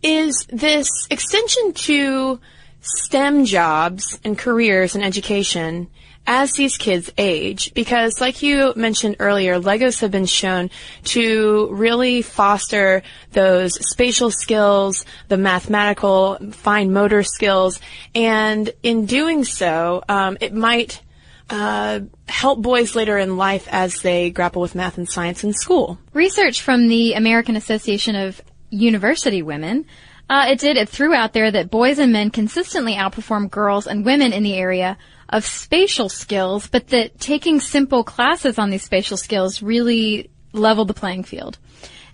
Is 0.03 0.47
this 0.51 1.07
extension 1.11 1.73
to 1.75 2.41
STEM 2.81 3.45
jobs 3.45 4.19
and 4.25 4.37
careers 4.37 4.95
and 4.95 5.05
education 5.05 5.89
as 6.27 6.53
these 6.53 6.77
kids 6.77 7.13
age 7.19 7.75
because 7.75 8.21
like 8.21 8.43
you 8.43 8.73
mentioned 8.77 9.17
earlier 9.19 9.59
legos 9.59 10.01
have 10.01 10.11
been 10.11 10.27
shown 10.27 10.71
to 11.03 11.69
really 11.73 12.23
foster 12.23 13.03
those 13.33 13.75
spatial 13.91 14.31
skills 14.31 15.05
the 15.29 15.37
mathematical 15.37 16.39
fine 16.53 16.93
motor 16.93 17.23
skills. 17.23 17.81
And 18.15 18.71
in 18.83 19.07
doing 19.07 19.45
so 19.45 20.05
um, 20.09 20.39
it 20.41 20.55
might 20.55 21.03
uh, 21.51 22.01
help 22.29 22.63
boys 22.63 22.95
later 22.95 23.19
in 23.19 23.37
life 23.37 23.69
as 23.71 24.01
they 24.01 24.31
grapple 24.31 24.63
with 24.63 24.75
math 24.75 24.97
and 24.97 25.09
science 25.09 25.45
in 25.45 25.53
school. 25.53 25.99
Research 26.15 26.63
from 26.63 26.89
the 26.89 27.13
American 27.13 27.57
Association 27.57 28.17
of 28.17 28.41
University 28.71 29.43
Women, 29.43 29.85
uh, 30.31 30.47
it 30.49 30.59
did, 30.59 30.79
it 30.79 30.89
threw 30.89 31.13
out 31.13 31.35
there 31.35 31.51
that 31.51 31.71
boys 31.71 31.99
and 31.99 32.11
men 32.11 32.31
consistently 32.31 32.95
outperform 32.95 33.51
girls 33.51 33.87
and 33.87 34.03
women 34.03 34.33
in 34.33 34.43
the 34.43 34.55
area 34.55 34.97
of 35.33 35.45
spatial 35.45 36.09
skills, 36.09 36.69
but 36.69 36.89
that 36.89 37.19
taking 37.19 37.59
simple 37.59 38.05
classes 38.05 38.59
on 38.59 38.71
these 38.71 38.85
spatial 38.85 39.17
skills 39.17 39.63
really 39.63 40.31
leveled 40.53 40.89
the 40.89 40.95
playing 40.95 41.25
field. 41.25 41.59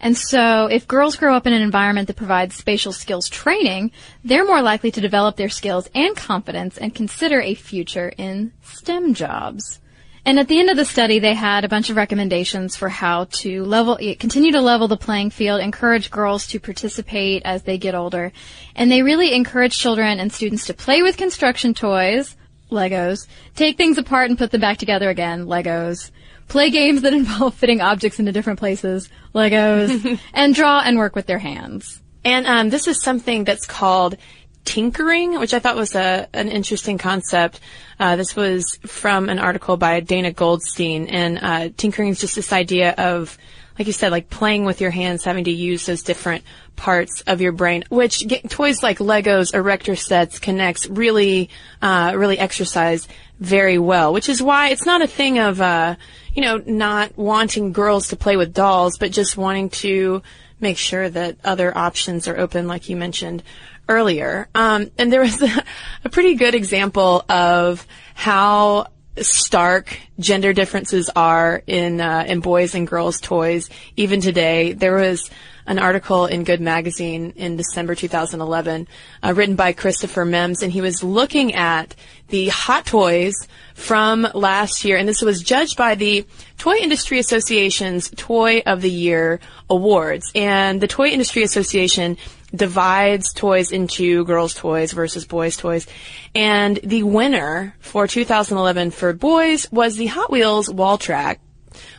And 0.01 0.17
so 0.17 0.67
if 0.67 0.87
girls 0.87 1.17
grow 1.17 1.35
up 1.35 1.47
in 1.47 1.53
an 1.53 1.61
environment 1.61 2.07
that 2.07 2.17
provides 2.17 2.55
spatial 2.55 2.93
skills 2.93 3.29
training, 3.29 3.91
they're 4.23 4.47
more 4.47 4.63
likely 4.63 4.93
to 4.93 5.01
develop 5.01 5.37
their 5.37 5.49
skills 5.49 5.91
and 5.95 6.17
confidence 6.17 6.79
and 6.79 6.95
consider 6.95 7.41
a 7.41 7.55
future 7.55 8.13
in 8.17 8.53
STEM 8.63 9.15
jobs. 9.15 9.81
And 10.25 10.39
at 10.39 10.47
the 10.47 10.61
end 10.61 10.69
of 10.69 10.77
the 10.77 10.85
study, 10.85 11.19
they 11.19 11.35
had 11.35 11.65
a 11.65 11.69
bunch 11.69 11.91
of 11.91 11.97
recommendations 11.97 12.77
for 12.77 12.89
how 12.89 13.25
to 13.41 13.65
level, 13.65 13.97
continue 14.19 14.53
to 14.53 14.61
level 14.61 14.87
the 14.87 14.97
playing 14.97 15.31
field, 15.31 15.61
encourage 15.61 16.11
girls 16.11 16.47
to 16.49 16.61
participate 16.61 17.43
as 17.45 17.63
they 17.63 17.79
get 17.79 17.95
older. 17.95 18.31
And 18.77 18.93
they 18.93 19.03
really 19.03 19.35
encourage 19.35 19.79
children 19.79 20.21
and 20.21 20.33
students 20.33 20.67
to 20.67 20.75
play 20.75 21.03
with 21.03 21.17
construction 21.17 21.73
toys, 21.73 22.37
Legos, 22.71 23.27
take 23.55 23.77
things 23.77 23.99
apart 23.99 24.31
and 24.31 24.39
put 24.39 24.51
them 24.51 24.61
back 24.61 24.79
together 24.79 25.09
again, 25.09 25.47
Legos, 25.47 26.11
play 26.49 26.71
games 26.71 27.03
that 27.03 27.13
involve 27.15 27.55
fitting 27.55 27.81
objects 27.81 28.19
into 28.19 28.33
different 28.33 28.59
places, 28.59 29.09
Legos, 29.35 30.21
and 30.35 30.55
draw 30.55 30.81
and 30.81 30.99
work 30.99 31.15
with 31.15 31.27
their 31.27 31.39
hands. 31.39 32.03
And 32.25 32.47
um, 32.47 32.69
this 32.71 32.89
is 32.89 33.03
something 33.03 33.45
that's 33.45 33.67
called 33.67 34.17
tinkering, 34.65 35.39
which 35.39 35.55
I 35.55 35.61
thought 35.61 35.77
was 35.77 35.95
a, 35.95 36.29
an 36.35 36.49
interesting 36.49 36.99
concept. 36.99 37.59
Uh, 37.99 38.17
this 38.17 38.37
was 38.37 38.79
from 38.87 39.31
an 39.31 39.39
article 39.39 39.79
by 39.79 40.01
Dana 40.01 40.31
Goldstein, 40.31 41.09
and 41.09 41.39
uh, 41.41 41.69
tinkering 41.77 42.11
is 42.11 42.21
just 42.21 42.35
this 42.35 42.53
idea 42.53 42.93
of, 42.93 43.39
like 43.79 43.87
you 43.87 43.93
said, 43.93 44.11
like 44.11 44.29
playing 44.29 44.65
with 44.65 44.81
your 44.81 44.91
hands, 44.91 45.25
having 45.25 45.45
to 45.45 45.53
use 45.53 45.87
those 45.87 46.03
different 46.03 46.43
parts 46.75 47.23
of 47.23 47.41
your 47.41 47.53
brain. 47.53 47.85
Which 47.89 48.27
get, 48.27 48.51
toys 48.51 48.83
like 48.83 48.99
Legos, 48.99 49.55
Erector 49.55 49.95
sets, 49.95 50.41
K'NEX 50.41 50.89
really, 50.91 51.49
uh, 51.81 52.15
really 52.17 52.39
exercise 52.39 53.07
very 53.39 53.79
well. 53.79 54.13
Which 54.13 54.29
is 54.29 54.43
why 54.43 54.71
it's 54.71 54.85
not 54.85 55.03
a 55.03 55.07
thing 55.07 55.39
of, 55.39 55.61
uh, 55.61 55.95
you 56.35 56.43
know, 56.43 56.63
not 56.67 57.17
wanting 57.17 57.73
girls 57.73 58.09
to 58.09 58.17
play 58.17 58.37
with 58.37 58.53
dolls, 58.53 58.99
but 58.99 59.13
just 59.13 59.37
wanting 59.37 59.71
to 59.71 60.23
make 60.61 60.77
sure 60.77 61.09
that 61.09 61.37
other 61.45 61.77
options 61.77 62.27
are 62.27 62.37
open, 62.37 62.67
like 62.67 62.89
you 62.89 62.97
mentioned 62.97 63.45
earlier. 63.89 64.49
Um, 64.57 64.91
and 64.99 65.13
there 65.13 65.21
was 65.21 65.41
a, 65.41 65.65
a 66.05 66.09
pretty 66.09 66.35
good 66.35 66.57
example 66.57 67.25
of 67.29 67.87
how 68.15 68.89
stark 69.23 69.99
gender 70.19 70.53
differences 70.53 71.11
are 71.15 71.63
in 71.67 72.01
uh, 72.01 72.25
in 72.27 72.41
boys 72.41 72.75
and 72.75 72.87
girls 72.87 73.21
toys 73.21 73.69
even 73.97 74.21
today. 74.21 74.73
There 74.73 74.97
was 74.97 75.31
an 75.69 75.79
article 75.79 76.25
in 76.25 76.45
Good 76.45 76.63
Magazine 76.63 77.35
in 77.37 77.57
December 77.57 77.95
2011, 77.95 78.89
uh, 79.23 79.35
written 79.35 79.55
by 79.55 79.73
Christopher 79.73 80.25
Mims, 80.25 80.63
and 80.63 80.73
he 80.73 80.81
was 80.81 81.05
looking 81.05 81.55
at 81.55 81.95
the 82.29 82.49
hot 82.49 82.87
toys 82.87 83.35
from 83.75 84.27
last 84.35 84.85
year, 84.85 84.97
and 84.97 85.07
this 85.07 85.21
was 85.21 85.43
judged 85.43 85.77
by 85.77 85.95
the 85.95 86.25
Toy 86.57 86.77
Industry 86.77 87.19
Association's 87.19 88.11
Toy 88.17 88.63
of 88.65 88.81
the 88.81 88.91
Year 88.91 89.41
awards. 89.69 90.33
And 90.35 90.81
the 90.81 90.89
Toy 90.89 91.09
Industry 91.09 91.43
Association 91.43 92.17
divides 92.55 93.33
toys 93.33 93.73
into 93.73 94.25
girls' 94.25 94.55
toys 94.55 94.93
versus 94.93 95.27
boys' 95.27 95.57
toys. 95.57 95.87
And 96.35 96.79
the 96.83 97.03
winner 97.03 97.75
for 97.81 98.07
2011 98.07 98.91
for 98.93 99.13
boys 99.13 99.71
was 99.71 99.97
the 99.97 100.07
Hot 100.07 100.31
Wheels 100.31 100.71
Wall 100.71 100.99
Track, 100.99 101.41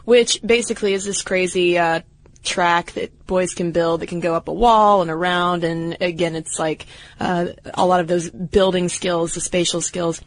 which 0.06 0.42
basically 0.44 0.94
is 0.94 1.06
this 1.06 1.22
crazy 1.22 1.78
uh, 1.78 2.02
track 2.44 2.94
that 2.94 3.28
boys 3.28 3.54
can 3.54 3.72
build 3.72 4.02
that 4.02 4.08
can 4.08 4.20
go 4.20 4.34
up 4.34 4.48
a 4.48 4.54
wall 4.54 5.02
and 5.02 5.12
around. 5.12 5.64
And 5.64 5.98
again, 6.02 6.36
it's 6.36 6.58
like 6.58 6.86
uh, 7.20 7.48
a 7.74 7.86
lot 7.86 8.00
of 8.00 8.08
those 8.08 8.30
building 8.30 8.90
skills, 8.90 9.34
the 9.34 9.42
spatial 9.42 9.82
skills. 9.82 10.22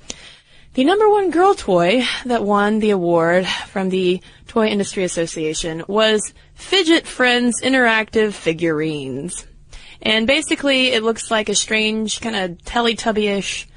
The 0.74 0.84
number 0.84 1.08
one 1.08 1.30
girl 1.30 1.54
toy 1.54 2.04
that 2.24 2.44
won 2.44 2.78
the 2.78 2.90
award 2.90 3.46
from 3.46 3.90
the 3.90 4.22
Toy 4.46 4.68
Industry 4.68 5.04
Association 5.04 5.84
was 5.86 6.32
Fijit 6.58 7.04
Friends 7.04 7.60
Interactive 7.60 8.32
Figurines. 8.32 9.46
And 10.02 10.26
basically, 10.26 10.88
it 10.88 11.02
looks 11.02 11.30
like 11.30 11.48
a 11.48 11.54
strange 11.54 12.20
kind 12.20 12.36
of 12.36 12.58
Teletubby-ish 12.64 13.68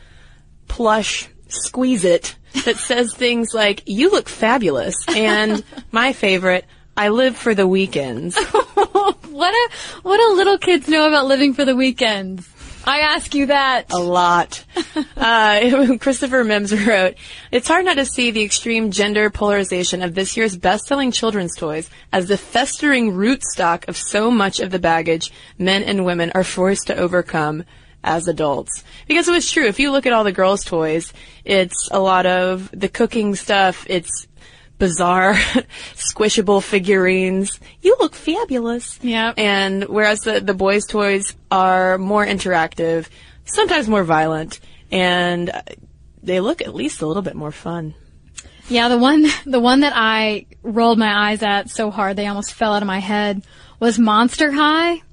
plush 0.68 1.30
squeeze 1.48 2.04
it 2.04 2.36
that 2.66 2.78
says 2.78 3.14
things 3.14 3.54
like, 3.54 3.84
you 3.86 4.10
look 4.10 4.28
fabulous. 4.28 4.96
And 5.08 5.64
my 5.92 6.14
favorite, 6.14 6.66
I 6.98 7.10
live 7.10 7.38
for 7.38 7.54
the 7.54 7.68
weekends. 7.68 8.38
what 8.76 9.54
a, 9.54 9.70
what 10.02 10.18
do 10.18 10.34
little 10.36 10.58
kids 10.58 10.88
know 10.88 11.08
about 11.08 11.28
living 11.28 11.54
for 11.54 11.66
the 11.66 11.76
weekends? 11.76 12.50
I 12.88 13.00
ask 13.00 13.34
you 13.34 13.48
that. 13.48 13.92
A 13.92 13.98
lot. 13.98 14.64
uh, 15.18 15.98
Christopher 16.00 16.44
Mims 16.44 16.74
wrote, 16.86 17.16
It's 17.52 17.68
hard 17.68 17.86
not 17.86 17.96
to 17.96 18.06
see 18.06 18.32
the 18.32 18.44
extreme 18.44 18.92
gender 18.92 19.30
polarization 19.30 20.04
of 20.04 20.14
this 20.14 20.38
year's 20.38 20.56
best-selling 20.56 21.12
children's 21.12 21.56
toys 21.56 21.90
as 22.14 22.28
the 22.28 22.38
festering 22.38 23.14
rootstock 23.14 23.88
of 23.88 23.98
so 23.98 24.30
much 24.30 24.60
of 24.60 24.70
the 24.70 24.80
baggage 24.80 25.32
men 25.58 25.82
and 25.84 26.06
women 26.06 26.32
are 26.36 26.44
forced 26.44 26.88
to 26.88 26.96
overcome 26.96 27.64
as 28.04 28.28
adults. 28.28 28.84
Because 29.08 29.28
it 29.28 29.32
was 29.32 29.50
true. 29.50 29.66
If 29.66 29.80
you 29.80 29.92
look 29.92 30.06
at 30.06 30.14
all 30.14 30.24
the 30.24 30.32
girls' 30.32 30.64
toys, 30.64 31.12
it's 31.44 31.90
a 31.92 32.00
lot 32.00 32.28
of 32.28 32.70
the 32.72 32.88
cooking 32.88 33.36
stuff. 33.36 33.86
It's 33.90 34.28
bizarre, 34.78 35.34
squishable 35.96 36.62
figurines. 36.62 37.60
You 37.82 37.96
look 38.00 38.16
fabulous. 38.16 39.00
Yeah. 39.02 39.34
And 39.38 39.84
whereas 39.86 40.22
the, 40.22 40.40
the 40.40 40.54
boys' 40.54 40.86
toys 40.86 41.36
are 41.52 41.98
more 41.98 42.26
interactive, 42.26 43.08
sometimes 43.46 43.88
more 43.88 44.04
violent, 44.04 44.60
and 44.92 45.52
they 46.22 46.40
look 46.40 46.62
at 46.62 46.76
least 46.76 47.02
a 47.02 47.08
little 47.08 47.24
bit 47.24 47.36
more 47.36 47.52
fun. 47.52 47.94
Yeah, 48.68 48.88
the 48.90 48.98
one, 48.98 49.28
the 49.46 49.60
one 49.60 49.82
that 49.82 49.94
I 49.96 50.48
rolled 50.64 50.98
my 50.98 51.30
eyes 51.30 51.44
at 51.44 51.70
so 51.70 51.92
hard 51.92 52.16
they 52.16 52.28
almost 52.28 52.54
fell 52.54 52.74
out 52.74 52.82
of 52.82 52.88
my 52.88 53.00
head 53.00 53.44
was 53.80 54.00
Monster 54.00 54.52
High. 54.52 55.04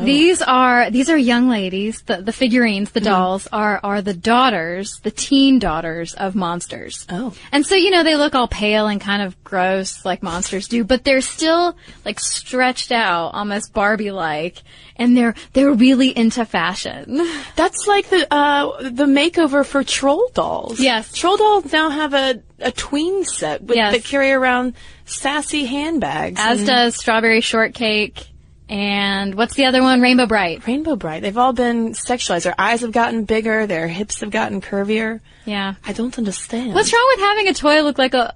Oh. 0.00 0.04
These 0.04 0.42
are 0.42 0.90
these 0.90 1.10
are 1.10 1.16
young 1.16 1.48
ladies. 1.48 2.02
The 2.02 2.18
the 2.18 2.32
figurines, 2.32 2.92
the 2.92 3.00
mm-hmm. 3.00 3.10
dolls 3.10 3.48
are 3.52 3.80
are 3.82 4.02
the 4.02 4.14
daughters, 4.14 5.00
the 5.00 5.10
teen 5.10 5.58
daughters 5.58 6.14
of 6.14 6.34
monsters. 6.34 7.06
Oh, 7.10 7.34
and 7.52 7.66
so 7.66 7.74
you 7.74 7.90
know 7.90 8.02
they 8.02 8.16
look 8.16 8.34
all 8.34 8.48
pale 8.48 8.86
and 8.86 9.00
kind 9.00 9.22
of 9.22 9.42
gross 9.44 10.04
like 10.04 10.22
monsters 10.22 10.68
do, 10.68 10.84
but 10.84 11.04
they're 11.04 11.20
still 11.20 11.76
like 12.04 12.18
stretched 12.20 12.92
out, 12.92 13.34
almost 13.34 13.72
Barbie 13.72 14.10
like, 14.10 14.62
and 14.96 15.16
they're 15.16 15.34
they're 15.52 15.72
really 15.72 16.16
into 16.16 16.44
fashion. 16.44 17.20
That's 17.56 17.86
like 17.86 18.08
the 18.08 18.26
uh, 18.32 18.82
the 18.82 19.06
makeover 19.06 19.66
for 19.66 19.84
troll 19.84 20.30
dolls. 20.32 20.80
Yes, 20.80 21.12
troll 21.12 21.36
dolls 21.36 21.72
now 21.72 21.90
have 21.90 22.14
a 22.14 22.42
a 22.58 22.72
tween 22.72 23.24
set 23.24 23.62
with, 23.62 23.76
yes. 23.76 23.92
that 23.92 24.04
carry 24.04 24.32
around 24.32 24.74
sassy 25.04 25.64
handbags. 25.64 26.40
As 26.40 26.64
does 26.64 26.96
Strawberry 26.96 27.40
Shortcake 27.40 28.29
and 28.70 29.34
what's 29.34 29.56
the 29.56 29.64
other 29.64 29.82
one? 29.82 30.00
Rainbow 30.00 30.26
Brite. 30.26 30.64
Rainbow 30.64 30.94
Brite. 30.94 31.22
They've 31.22 31.36
all 31.36 31.52
been 31.52 31.90
sexualized. 31.90 32.44
Their 32.44 32.54
eyes 32.56 32.82
have 32.82 32.92
gotten 32.92 33.24
bigger. 33.24 33.66
Their 33.66 33.88
hips 33.88 34.20
have 34.20 34.30
gotten 34.30 34.60
curvier. 34.60 35.20
Yeah. 35.44 35.74
I 35.84 35.92
don't 35.92 36.16
understand. 36.16 36.72
What's 36.72 36.92
wrong 36.92 37.06
with 37.16 37.20
having 37.20 37.48
a 37.48 37.54
toy 37.54 37.82
look 37.82 37.98
like 37.98 38.14
a 38.14 38.32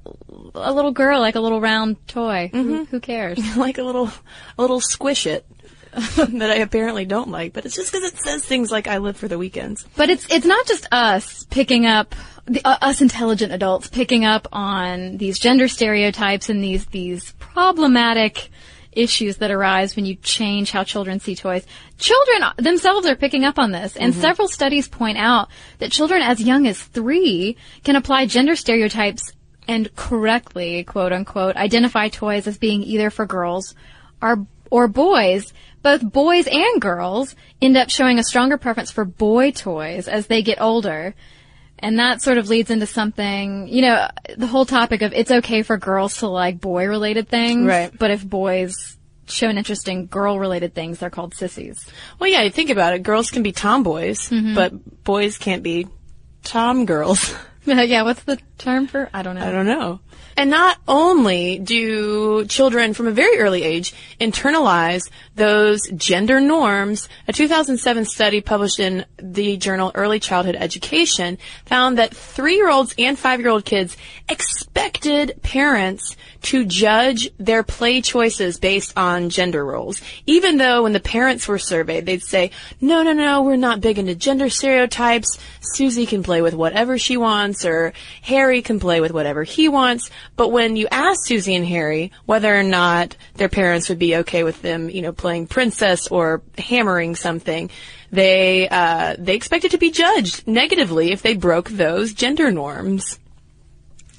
a 0.56 0.72
little 0.72 0.90
girl, 0.90 1.20
like 1.20 1.36
a 1.36 1.40
little 1.40 1.60
round 1.60 2.04
toy? 2.08 2.50
Mm-hmm. 2.52 2.74
Who, 2.74 2.84
who, 2.86 3.00
cares? 3.00 3.56
like 3.56 3.78
a 3.78 3.84
little 3.84 4.10
a 4.58 4.60
little 4.60 4.80
squish 4.80 5.26
it. 5.26 5.46
that 6.16 6.50
I 6.50 6.56
apparently 6.56 7.04
don't 7.04 7.30
like, 7.30 7.52
but 7.52 7.64
it's 7.64 7.76
just 7.76 7.92
because 7.92 8.12
it 8.12 8.18
says 8.18 8.44
things 8.44 8.72
like 8.72 8.88
"I 8.88 8.98
live 8.98 9.16
for 9.16 9.28
the 9.28 9.38
weekends." 9.38 9.86
But 9.94 10.10
it's 10.10 10.26
it's 10.28 10.44
not 10.44 10.66
just 10.66 10.88
us 10.90 11.46
picking 11.50 11.86
up 11.86 12.16
the, 12.46 12.60
uh, 12.64 12.78
us 12.82 13.00
intelligent 13.00 13.52
adults 13.52 13.86
picking 13.86 14.24
up 14.24 14.48
on 14.50 15.18
these 15.18 15.38
gender 15.38 15.68
stereotypes 15.68 16.48
and 16.48 16.64
these 16.64 16.86
these 16.86 17.30
problematic 17.38 18.50
issues 18.96 19.38
that 19.38 19.50
arise 19.50 19.96
when 19.96 20.06
you 20.06 20.14
change 20.16 20.70
how 20.70 20.84
children 20.84 21.20
see 21.20 21.34
toys. 21.34 21.66
Children 21.98 22.50
themselves 22.56 23.06
are 23.06 23.16
picking 23.16 23.44
up 23.44 23.58
on 23.58 23.72
this, 23.72 23.96
and 23.96 24.12
mm-hmm. 24.12 24.20
several 24.20 24.48
studies 24.48 24.88
point 24.88 25.18
out 25.18 25.48
that 25.78 25.92
children 25.92 26.22
as 26.22 26.40
young 26.40 26.66
as 26.66 26.82
three 26.82 27.56
can 27.84 27.96
apply 27.96 28.26
gender 28.26 28.56
stereotypes 28.56 29.32
and 29.66 29.94
correctly, 29.96 30.84
quote 30.84 31.12
unquote, 31.12 31.56
identify 31.56 32.08
toys 32.08 32.46
as 32.46 32.58
being 32.58 32.82
either 32.82 33.10
for 33.10 33.26
girls 33.26 33.74
or, 34.20 34.46
or 34.70 34.88
boys. 34.88 35.52
Both 35.82 36.10
boys 36.12 36.46
and 36.46 36.80
girls 36.80 37.34
end 37.60 37.76
up 37.76 37.90
showing 37.90 38.18
a 38.18 38.24
stronger 38.24 38.56
preference 38.56 38.90
for 38.90 39.04
boy 39.04 39.50
toys 39.50 40.08
as 40.08 40.26
they 40.26 40.42
get 40.42 40.60
older. 40.60 41.14
And 41.84 41.98
that 41.98 42.22
sort 42.22 42.38
of 42.38 42.48
leads 42.48 42.70
into 42.70 42.86
something, 42.86 43.68
you 43.68 43.82
know, 43.82 44.08
the 44.38 44.46
whole 44.46 44.64
topic 44.64 45.02
of 45.02 45.12
it's 45.12 45.30
okay 45.30 45.60
for 45.62 45.76
girls 45.76 46.16
to 46.18 46.28
like 46.28 46.58
boy 46.58 46.86
related 46.86 47.28
things. 47.28 47.66
Right. 47.66 47.92
But 47.96 48.10
if 48.10 48.26
boys 48.26 48.96
show 49.26 49.50
an 49.50 49.58
interest 49.58 49.86
in 49.86 50.06
girl 50.06 50.40
related 50.40 50.74
things, 50.74 50.98
they're 50.98 51.10
called 51.10 51.34
sissies. 51.34 51.86
Well, 52.18 52.30
yeah, 52.30 52.40
you 52.40 52.48
think 52.48 52.70
about 52.70 52.94
it. 52.94 53.02
Girls 53.02 53.30
can 53.30 53.42
be 53.42 53.52
tomboys, 53.52 54.30
mm-hmm. 54.30 54.54
but 54.54 55.04
boys 55.04 55.36
can't 55.36 55.62
be 55.62 55.86
tom 56.42 56.86
girls. 56.86 57.34
yeah, 57.66 58.02
what's 58.02 58.22
the 58.22 58.38
term 58.56 58.86
for? 58.86 59.10
I 59.12 59.22
don't 59.22 59.34
know. 59.34 59.46
I 59.46 59.52
don't 59.52 59.66
know. 59.66 60.00
And 60.36 60.50
not 60.50 60.78
only 60.88 61.58
do 61.58 62.44
children 62.46 62.94
from 62.94 63.06
a 63.06 63.12
very 63.12 63.38
early 63.38 63.62
age 63.62 63.94
internalize 64.20 65.08
those 65.36 65.80
gender 65.96 66.40
norms, 66.40 67.08
a 67.28 67.32
2007 67.32 68.04
study 68.04 68.40
published 68.40 68.80
in 68.80 69.04
the 69.18 69.56
journal 69.56 69.92
Early 69.94 70.20
Childhood 70.20 70.56
Education 70.56 71.38
found 71.66 71.98
that 71.98 72.14
three-year-olds 72.14 72.94
and 72.98 73.18
five-year-old 73.18 73.64
kids 73.64 73.96
expected 74.28 75.40
parents 75.42 76.16
to 76.44 76.64
judge 76.64 77.30
their 77.38 77.62
play 77.62 78.02
choices 78.02 78.58
based 78.58 78.92
on 78.96 79.30
gender 79.30 79.64
roles. 79.64 80.00
Even 80.26 80.58
though 80.58 80.82
when 80.82 80.92
the 80.92 81.00
parents 81.00 81.48
were 81.48 81.58
surveyed, 81.58 82.04
they'd 82.04 82.22
say, 82.22 82.50
no, 82.80 83.02
no, 83.02 83.12
no, 83.12 83.42
we're 83.42 83.56
not 83.56 83.80
big 83.80 83.98
into 83.98 84.14
gender 84.14 84.50
stereotypes. 84.50 85.38
Susie 85.60 86.04
can 86.04 86.22
play 86.22 86.42
with 86.42 86.52
whatever 86.52 86.98
she 86.98 87.16
wants 87.16 87.64
or 87.64 87.94
Harry 88.22 88.60
can 88.60 88.78
play 88.78 89.00
with 89.00 89.12
whatever 89.12 89.42
he 89.42 89.68
wants. 89.68 90.10
But 90.36 90.48
when 90.50 90.76
you 90.76 90.86
ask 90.90 91.26
Susie 91.26 91.54
and 91.54 91.66
Harry 91.66 92.12
whether 92.26 92.54
or 92.54 92.62
not 92.62 93.16
their 93.34 93.48
parents 93.48 93.88
would 93.88 93.98
be 93.98 94.16
okay 94.16 94.44
with 94.44 94.60
them, 94.60 94.90
you 94.90 95.00
know, 95.00 95.12
playing 95.12 95.46
princess 95.46 96.08
or 96.08 96.42
hammering 96.58 97.16
something, 97.16 97.70
they, 98.12 98.68
uh, 98.68 99.16
they 99.18 99.34
expected 99.34 99.70
to 99.70 99.78
be 99.78 99.90
judged 99.90 100.46
negatively 100.46 101.10
if 101.10 101.22
they 101.22 101.34
broke 101.34 101.70
those 101.70 102.12
gender 102.12 102.50
norms. 102.50 103.18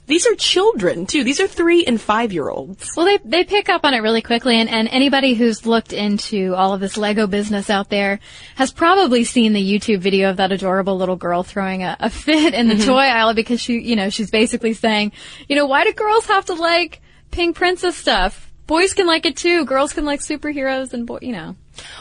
These 0.07 0.27
are 0.27 0.35
children 0.35 1.07
too. 1.07 1.23
These 1.23 1.39
are 1.39 1.47
three 1.47 1.83
and 1.85 1.99
five 1.99 2.31
year 2.31 2.49
olds. 2.49 2.91
Well, 2.95 3.05
they 3.05 3.17
they 3.23 3.43
pick 3.43 3.69
up 3.69 3.83
on 3.83 3.93
it 3.93 3.99
really 3.99 4.21
quickly, 4.21 4.59
and, 4.59 4.69
and 4.69 4.87
anybody 4.89 5.33
who's 5.33 5.65
looked 5.65 5.93
into 5.93 6.53
all 6.53 6.73
of 6.73 6.79
this 6.79 6.97
Lego 6.97 7.25
business 7.25 7.69
out 7.69 7.89
there 7.89 8.19
has 8.55 8.71
probably 8.71 9.23
seen 9.23 9.53
the 9.53 9.63
YouTube 9.63 9.99
video 9.99 10.29
of 10.29 10.37
that 10.37 10.51
adorable 10.51 10.97
little 10.97 11.15
girl 11.15 11.43
throwing 11.43 11.83
a, 11.83 11.97
a 11.99 12.09
fit 12.09 12.53
in 12.53 12.67
the 12.67 12.75
mm-hmm. 12.75 12.85
toy 12.85 12.97
aisle 12.97 13.33
because 13.33 13.59
she, 13.59 13.79
you 13.79 13.95
know, 13.95 14.09
she's 14.09 14.29
basically 14.29 14.73
saying, 14.73 15.11
you 15.49 15.55
know, 15.55 15.65
why 15.65 15.83
do 15.83 15.93
girls 15.93 16.27
have 16.27 16.45
to 16.45 16.53
like 16.53 17.01
pink 17.31 17.55
princess 17.55 17.95
stuff? 17.95 18.51
Boys 18.67 18.93
can 18.93 19.07
like 19.07 19.25
it 19.25 19.37
too. 19.37 19.65
Girls 19.65 19.93
can 19.93 20.05
like 20.05 20.19
superheroes 20.19 20.93
and 20.93 21.07
boy, 21.07 21.19
you 21.21 21.31
know. 21.31 21.55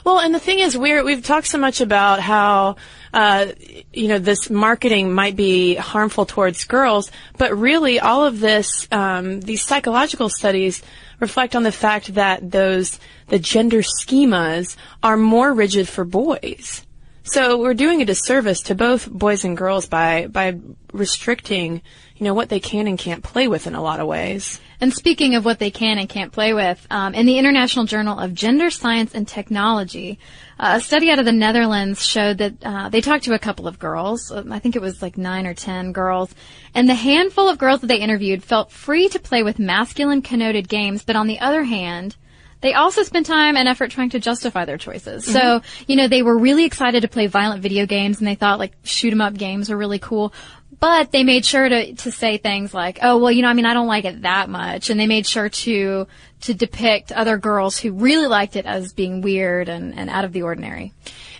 Well, 0.05 0.19
and 0.19 0.35
the 0.35 0.41
thing 0.41 0.59
is, 0.59 0.77
we're, 0.77 1.05
we've 1.05 1.25
talked 1.25 1.47
so 1.47 1.59
much 1.59 1.81
about 1.81 2.21
how, 2.21 2.77
uh, 3.13 3.47
you 3.93 4.09
know, 4.09 4.19
this 4.19 4.51
marketing 4.51 5.13
might 5.13 5.37
be 5.37 5.75
harmful 5.75 6.27
towards 6.27 6.65
girls, 6.65 7.11
but 7.39 7.57
really 7.57 8.01
all 8.01 8.25
of 8.25 8.41
this, 8.41 8.89
um, 8.93 9.41
these 9.41 9.63
psychological 9.63 10.29
studies 10.29 10.83
reflect 11.21 11.57
on 11.57 11.63
the 11.63 11.73
fact 11.73 12.15
that 12.15 12.51
those, 12.51 12.99
the 13.29 13.39
gender 13.39 13.83
schemas 13.83 14.77
are 15.03 15.17
more 15.17 15.53
rigid 15.53 15.89
for 15.89 16.05
boys. 16.05 16.85
So 17.23 17.59
we're 17.59 17.75
doing 17.75 18.03
a 18.03 18.05
disservice 18.05 18.61
to 18.63 18.75
both 18.75 19.11
boys 19.11 19.45
and 19.45 19.57
girls 19.57 19.87
by, 19.87 20.27
by 20.27 20.59
restricting, 20.95 21.83
you 22.17 22.25
know, 22.25 22.33
what 22.33 22.49
they 22.49 22.61
can 22.61 22.87
and 22.87 22.99
can't 22.99 23.23
play 23.23 23.49
with 23.49 23.67
in 23.67 23.75
a 23.75 23.83
lot 23.83 24.01
of 24.01 24.07
ways. 24.07 24.61
And 24.81 24.93
speaking 24.93 25.35
of 25.35 25.45
what 25.45 25.59
they 25.59 25.71
can 25.71 25.99
and 25.99 26.09
can't 26.09 26.33
play 26.33 26.55
with, 26.55 26.87
um, 26.91 27.15
in 27.15 27.27
the 27.27 27.39
International 27.39 27.85
Journal 27.85 28.19
of 28.19 28.33
Gender 28.33 28.71
Science 28.71 29.15
and 29.15 29.27
Technology, 29.27 30.19
uh, 30.59 30.75
a 30.77 30.81
study 30.81 31.11
out 31.11 31.19
of 31.19 31.25
the 31.25 31.33
Netherlands 31.33 32.05
showed 32.07 32.39
that 32.39 32.55
uh, 32.63 32.89
they 32.89 33.01
talked 33.01 33.25
to 33.25 33.35
a 33.35 33.39
couple 33.39 33.67
of 33.67 33.79
girls. 33.79 34.31
um, 34.31 34.53
I 34.53 34.61
think 34.61 34.77
it 34.77 34.83
was 34.83 35.03
like 35.03 35.19
nine 35.19 35.47
or 35.47 35.55
ten 35.55 35.93
girls, 35.93 36.33
and 36.75 36.89
the 36.89 36.95
handful 36.95 37.49
of 37.49 37.59
girls 37.59 37.81
that 37.81 37.89
they 37.89 37.99
interviewed 37.99 38.45
felt 38.45 38.71
free 38.71 39.09
to 39.09 39.19
play 39.19 39.43
with 39.43 39.59
masculine 39.59 40.23
connoted 40.23 40.69
games, 40.69 41.03
but 41.05 41.17
on 41.17 41.27
the 41.27 41.41
other 41.41 41.65
hand. 41.65 42.17
They 42.61 42.73
also 42.73 43.03
spent 43.03 43.27
time 43.27 43.59
and 43.59 43.69
effort 43.69 43.91
trying 43.91 44.09
to 44.11 44.19
justify 44.19 44.65
their 44.65 44.79
choices. 44.79 45.27
So, 45.27 45.61
you 45.87 45.97
know, 45.97 46.09
they 46.09 46.23
were 46.23 46.39
really 46.39 46.65
excited 46.65 47.03
to 47.03 47.09
play 47.09 47.27
violent 47.27 47.61
video 47.61 47.85
games 47.85 48.21
and 48.21 48.27
they 48.27 48.37
thought 48.37 48.59
like 48.59 48.73
shoot 48.85 49.13
'em 49.13 49.21
up 49.21 49.35
games 49.35 49.71
are 49.71 49.77
really 49.77 49.99
cool. 49.99 50.33
But 50.85 51.13
they 51.13 51.25
made 51.25 51.47
sure 51.47 51.67
to, 51.67 51.95
to 51.95 52.13
say 52.13 52.37
things 52.37 52.75
like, 52.75 52.99
oh, 53.01 53.17
well, 53.17 53.33
you 53.33 53.41
know, 53.41 53.49
I 53.49 53.55
mean, 53.55 53.65
I 53.65 53.73
don't 53.73 53.87
like 53.87 54.05
it 54.05 54.21
that 54.21 54.51
much. 54.51 54.91
And 54.91 55.01
they 55.01 55.07
made 55.07 55.27
sure 55.27 55.49
to, 55.49 56.07
to 56.43 56.53
depict 56.53 57.11
other 57.11 57.39
girls 57.39 57.79
who 57.79 57.93
really 57.93 58.27
liked 58.27 58.55
it 58.55 58.67
as 58.67 58.93
being 58.93 59.23
weird 59.23 59.71
and, 59.71 59.99
and 59.99 60.11
out 60.11 60.27
of 60.27 60.35
the 60.35 60.43
ordinary. 60.43 60.93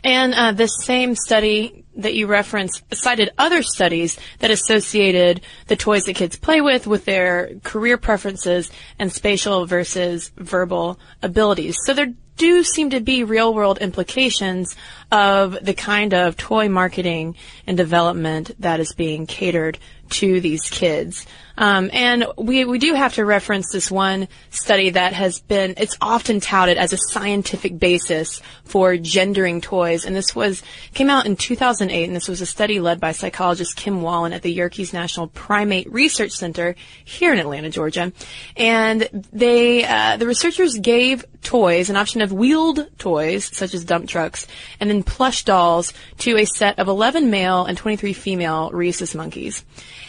And 0.03 0.33
uh, 0.33 0.53
this 0.53 0.71
same 0.83 1.15
study 1.15 1.85
that 1.97 2.15
you 2.15 2.27
referenced 2.27 2.85
cited 2.95 3.33
other 3.37 3.63
studies 3.63 4.19
that 4.39 4.51
associated 4.51 5.43
the 5.67 5.77
toys 5.77 6.05
that 6.05 6.15
kids 6.15 6.37
play 6.37 6.63
with 6.63 6.87
with 6.87 7.05
their 7.05 7.51
career 7.65 7.99
preferences 7.99 8.71
and 8.99 9.13
spatial 9.13 9.67
versus 9.67 10.33
verbal 10.39 10.99
abilities. 11.23 11.77
So 11.85 11.93
there 11.93 12.15
do 12.37 12.63
seem 12.65 12.91
to 12.91 13.01
be 13.01 13.25
real 13.25 13.55
world 13.55 13.79
implications 13.79 14.77
of 15.11 15.57
the 15.63 15.75
kind 15.75 16.15
of 16.15 16.37
toy 16.37 16.69
marketing 16.69 17.37
and 17.67 17.77
development 17.77 18.51
that 18.59 18.81
is 18.81 18.93
being 18.93 19.27
catered 19.27 19.79
to 20.11 20.41
these 20.41 20.69
kids. 20.71 21.27
Um, 21.57 21.91
and 21.93 22.27
we, 22.37 22.65
we 22.65 22.79
do 22.79 22.95
have 22.95 23.15
to 23.15 23.25
reference 23.25 23.71
this 23.73 23.91
one 23.91 24.29
study 24.51 24.91
that 24.91 25.13
has 25.13 25.41
been, 25.41 25.75
it's 25.77 25.97
often 26.01 26.41
touted 26.41 26.79
as 26.79 26.93
a 26.93 26.99
scientific 26.99 27.79
basis 27.79 28.43
for 28.65 28.97
gendering 28.97 29.61
toys. 29.61 30.05
And 30.05 30.17
this 30.17 30.35
was, 30.35 30.63
came 30.95 31.11
out 31.11 31.27
in 31.27 31.37
2008, 31.37 32.05
and 32.05 32.17
this 32.17 32.29
was 32.29 32.41
a 32.41 32.47
study 32.47 32.81
led 32.81 33.01
by 33.01 33.13
psychologist 33.13 33.77
Kim 33.77 34.03
Wallen 34.03 34.33
at 34.33 34.43
the 34.43 34.53
Yerkes 34.53 34.93
National 34.93 35.29
Primate 35.29 35.91
Research 35.93 36.33
Center 36.33 36.75
here 37.05 37.33
in 37.33 37.39
Atlanta, 37.39 37.71
Georgia. 37.71 38.13
And 38.57 39.09
they, 39.33 39.85
uh, 39.85 40.17
the 40.17 40.27
researchers 40.27 40.79
gave 40.79 41.25
toys 41.43 41.91
an 41.91 41.97
option 41.97 42.23
of 42.23 42.33
wheeled 42.33 42.89
toys, 42.99 43.49
such 43.57 43.75
as 43.75 43.85
dump 43.85 44.09
trucks, 44.09 44.47
and 44.81 44.91
then 44.91 45.03
plush 45.03 45.45
dolls 45.45 45.93
to 46.19 46.37
a 46.37 46.45
set 46.45 46.79
of 46.79 46.89
11 46.89 47.31
male 47.31 47.65
and 47.65 47.79
23 47.79 48.13
female 48.13 48.71
rhesus 48.73 49.15
monkeys. 49.15 49.65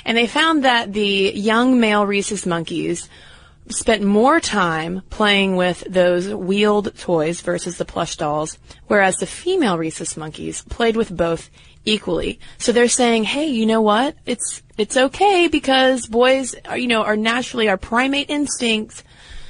And 0.05 0.15
they 0.17 0.27
found 0.27 0.63
that 0.63 0.93
the 0.93 1.33
young 1.35 1.79
male 1.79 2.05
rhesus 2.05 2.45
monkeys 2.45 3.09
spent 3.69 4.03
more 4.03 4.39
time 4.39 5.01
playing 5.09 5.55
with 5.55 5.83
those 5.89 6.31
wheeled 6.31 6.95
toys 6.97 7.41
versus 7.41 7.77
the 7.77 7.85
plush 7.85 8.15
dolls, 8.15 8.57
whereas 8.87 9.15
the 9.17 9.25
female 9.25 9.77
rhesus 9.77 10.15
monkeys 10.15 10.61
played 10.63 10.95
with 10.95 11.15
both 11.15 11.49
equally. 11.83 12.39
So 12.57 12.71
they're 12.71 12.87
saying, 12.87 13.23
hey, 13.23 13.47
you 13.47 13.65
know 13.65 13.81
what? 13.81 14.15
It's, 14.25 14.61
it's 14.77 14.97
okay 14.97 15.47
because 15.47 16.07
boys, 16.07 16.55
are, 16.65 16.77
you 16.77 16.87
know, 16.87 17.03
are 17.03 17.17
naturally, 17.17 17.69
our 17.69 17.77
primate 17.77 18.29
instincts 18.29 19.03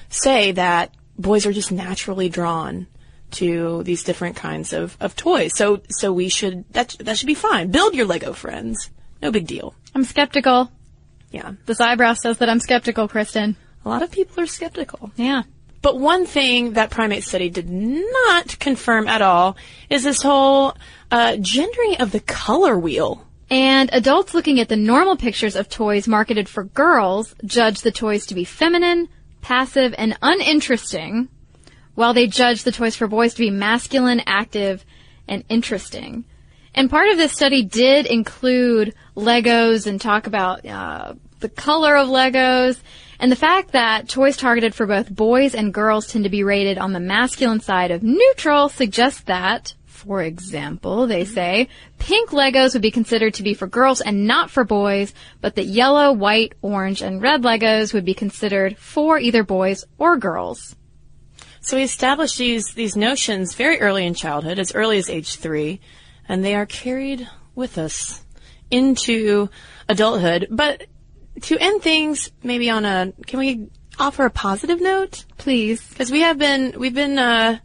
say 0.10 0.52
that 0.54 0.94
boys 1.18 1.46
are 1.46 1.54
just 1.54 1.72
naturally 1.72 2.30
drawn 2.30 2.88
to 3.32 3.84
these 3.84 4.04
different 4.04 4.36
kinds 4.36 4.72
of, 4.72 4.96
of 5.02 5.16
toys. 5.16 5.56
So, 5.56 5.82
so 5.90 6.14
we 6.14 6.30
should, 6.30 6.66
that, 6.74 6.96
that 7.00 7.18
should 7.18 7.28
be 7.28 7.34
fine. 7.34 7.72
Build 7.72 7.96
your 7.96 8.06
Lego 8.06 8.34
friends. 8.34 8.90
No 9.22 9.32
big 9.32 9.48
deal. 9.48 9.74
I'm 9.94 10.04
skeptical. 10.04 10.72
Yeah. 11.32 11.54
This 11.66 11.82
eyebrow 11.82 12.14
says 12.14 12.38
that 12.38 12.50
I'm 12.50 12.60
skeptical, 12.60 13.08
Kristen. 13.08 13.56
A 13.84 13.90
lot 13.90 14.02
of 14.02 14.12
people 14.12 14.44
are 14.44 14.48
skeptical. 14.48 15.12
Yeah. 15.16 15.44
But 15.82 16.00
one 16.00 16.26
thing 16.26 16.74
that 16.74 16.90
primate 16.90 17.24
study 17.24 17.50
did 17.50 17.70
not 17.70 18.58
confirm 18.60 19.08
at 19.08 19.22
all 19.22 19.56
is 19.90 20.04
this 20.04 20.22
whole 20.22 20.76
uh, 21.12 21.38
gendering 21.38 21.98
of 22.00 22.12
the 22.12 22.22
color 22.22 22.78
wheel. 22.78 23.28
And 23.52 23.92
adults 23.94 24.34
looking 24.34 24.60
at 24.60 24.70
the 24.70 24.76
normal 24.76 25.16
pictures 25.16 25.56
of 25.56 25.70
toys 25.70 26.08
marketed 26.08 26.50
for 26.50 26.64
girls 26.64 27.36
judge 27.46 27.82
the 27.82 27.92
toys 27.92 28.26
to 28.26 28.34
be 28.34 28.44
feminine, 28.44 29.10
passive, 29.42 29.94
and 29.98 30.18
uninteresting, 30.24 31.30
while 31.94 32.16
they 32.16 32.26
judge 32.26 32.64
the 32.64 32.72
toys 32.72 32.96
for 32.96 33.08
boys 33.08 33.36
to 33.36 33.44
be 33.44 33.52
masculine, 33.52 34.22
active, 34.26 34.84
and 35.28 35.44
interesting. 35.50 36.26
And 36.74 36.90
part 36.90 37.10
of 37.10 37.18
this 37.18 37.32
study 37.32 37.64
did 37.64 38.08
include 38.08 38.96
Legos 39.16 39.88
and 39.88 40.00
talk 40.00 40.28
about 40.28 40.66
uh, 40.66 41.14
the 41.40 41.50
color 41.50 41.96
of 41.96 42.10
Legos 42.10 42.78
and 43.20 43.32
the 43.32 43.38
fact 43.38 43.72
that 43.72 44.10
toys 44.10 44.36
targeted 44.36 44.76
for 44.76 44.86
both 44.86 45.14
boys 45.14 45.56
and 45.56 45.74
girls 45.74 46.08
tend 46.08 46.26
to 46.26 46.30
be 46.30 46.44
rated 46.44 46.78
on 46.78 46.92
the 46.92 47.00
masculine 47.00 47.62
side 47.62 47.92
of 47.92 48.04
neutral 48.04 48.68
suggests 48.68 49.22
that, 49.22 49.74
for 49.86 50.22
example, 50.22 51.08
they 51.08 51.24
say, 51.24 51.70
pink 51.98 52.32
Legos 52.32 52.74
would 52.74 52.82
be 52.82 52.92
considered 52.92 53.34
to 53.36 53.44
be 53.44 53.54
for 53.54 53.68
girls 53.68 54.02
and 54.02 54.28
not 54.28 54.50
for 54.50 54.66
boys, 54.66 55.14
but 55.40 55.56
that 55.56 55.66
yellow, 55.66 56.12
white, 56.12 56.54
orange, 56.62 57.02
and 57.02 57.22
red 57.22 57.42
Legos 57.44 57.94
would 57.94 58.06
be 58.06 58.14
considered 58.14 58.78
for 58.78 59.18
either 59.18 59.44
boys 59.44 59.86
or 59.98 60.18
girls. 60.18 60.76
So 61.62 61.78
we 61.78 61.84
established 61.84 62.38
these 62.38 62.74
these 62.74 62.96
notions 62.96 63.56
very 63.56 63.80
early 63.80 64.06
in 64.06 64.14
childhood, 64.14 64.60
as 64.60 64.76
early 64.76 64.98
as 64.98 65.10
age 65.10 65.38
three, 65.38 65.80
and 66.28 66.44
they 66.44 66.54
are 66.54 66.66
carried 66.66 67.28
with 67.56 67.78
us 67.78 68.25
into 68.76 69.50
adulthood. 69.88 70.48
But 70.52 70.88
to 71.42 71.58
end 71.58 71.82
things, 71.82 72.32
maybe 72.44 72.70
on 72.70 72.86
a 72.86 73.14
can 73.26 73.40
we 73.40 73.68
offer 74.00 74.26
a 74.26 74.30
positive 74.30 74.82
note? 74.82 75.26
Please. 75.38 75.88
Because 75.90 76.12
we 76.12 76.22
have 76.22 76.38
been 76.38 76.76
we've 76.78 76.94
been 76.94 77.18
uh, 77.18 77.60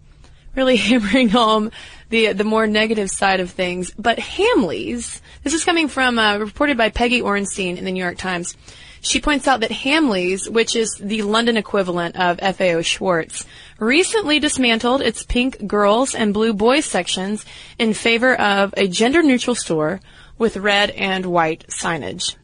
really 0.54 0.76
hammering 0.88 1.28
home 1.28 1.70
the 2.08 2.32
the 2.32 2.44
more 2.44 2.66
negative 2.66 3.10
side 3.10 3.40
of 3.40 3.50
things. 3.50 3.92
But 3.98 4.18
Hamleys, 4.18 5.20
this 5.42 5.54
is 5.54 5.64
coming 5.64 5.88
from 5.88 6.18
uh, 6.18 6.38
reported 6.38 6.76
by 6.76 6.90
Peggy 6.90 7.20
Orenstein 7.20 7.76
in 7.76 7.84
the 7.84 7.92
New 7.92 8.02
York 8.02 8.18
Times. 8.18 8.56
She 9.02 9.20
points 9.20 9.48
out 9.48 9.60
that 9.60 9.70
Hamleys, 9.70 10.46
which 10.50 10.76
is 10.76 10.94
the 11.00 11.22
London 11.22 11.56
equivalent 11.56 12.16
of 12.16 12.38
FAO 12.38 12.82
Schwarz, 12.82 13.46
recently 13.78 14.38
dismantled 14.38 15.00
its 15.00 15.22
pink 15.22 15.66
girls 15.66 16.14
and 16.14 16.34
blue 16.34 16.52
boys 16.52 16.84
sections 16.84 17.46
in 17.78 17.94
favor 17.94 18.38
of 18.38 18.74
a 18.76 18.88
gender 18.88 19.22
neutral 19.22 19.54
store 19.54 20.00
with 20.40 20.56
red 20.56 20.90
and 20.90 21.26
white 21.26 21.64
signage. 21.68 22.34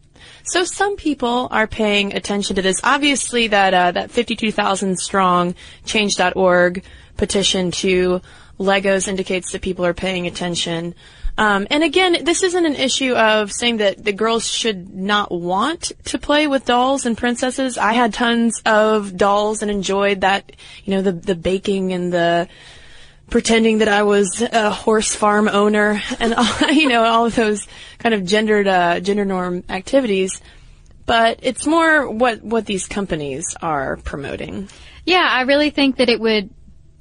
So 0.44 0.62
some 0.62 0.94
people 0.94 1.48
are 1.50 1.66
paying 1.66 2.14
attention 2.14 2.54
to 2.54 2.62
this. 2.62 2.80
Obviously, 2.85 3.48
that 3.48 3.74
uh, 3.74 3.90
that 3.92 4.12
52,000 4.12 4.96
strong 4.96 5.56
Change.org 5.85 6.85
petition 7.16 7.72
to 7.72 8.20
Legos 8.61 9.09
indicates 9.09 9.50
that 9.50 9.62
people 9.62 9.85
are 9.85 9.94
paying 9.94 10.28
attention. 10.28 10.94
Um, 11.38 11.66
and 11.70 11.82
again, 11.82 12.24
this 12.24 12.42
isn't 12.42 12.64
an 12.64 12.76
issue 12.76 13.14
of 13.14 13.52
saying 13.52 13.78
that 13.78 14.02
the 14.02 14.12
girls 14.12 14.48
should 14.48 14.94
not 14.94 15.30
want 15.30 15.92
to 16.04 16.18
play 16.18 16.46
with 16.46 16.64
dolls 16.64 17.04
and 17.04 17.18
princesses. 17.18 17.76
I 17.76 17.92
had 17.92 18.14
tons 18.14 18.62
of 18.64 19.16
dolls 19.16 19.62
and 19.62 19.70
enjoyed 19.70 20.20
that, 20.20 20.52
you 20.85 20.94
know, 20.94 21.02
the 21.02 21.12
the 21.12 21.35
baking 21.35 21.92
and 21.92 22.12
the 22.12 22.48
pretending 23.30 23.78
that 23.78 23.88
I 23.88 24.04
was 24.04 24.40
a 24.40 24.70
horse 24.70 25.14
farm 25.14 25.48
owner 25.48 26.00
and 26.20 26.34
all, 26.34 26.70
you 26.72 26.88
know 26.88 27.04
all 27.04 27.26
of 27.26 27.34
those 27.34 27.66
kind 27.98 28.14
of 28.14 28.24
gendered 28.24 28.66
uh, 28.66 29.00
gender 29.00 29.24
norm 29.24 29.64
activities. 29.68 30.40
But 31.06 31.40
it's 31.42 31.66
more 31.66 32.10
what 32.10 32.42
what 32.42 32.66
these 32.66 32.86
companies 32.86 33.56
are 33.62 33.96
promoting. 33.98 34.68
Yeah, 35.04 35.26
I 35.28 35.42
really 35.42 35.70
think 35.70 35.98
that 35.98 36.08
it 36.08 36.20
would 36.20 36.50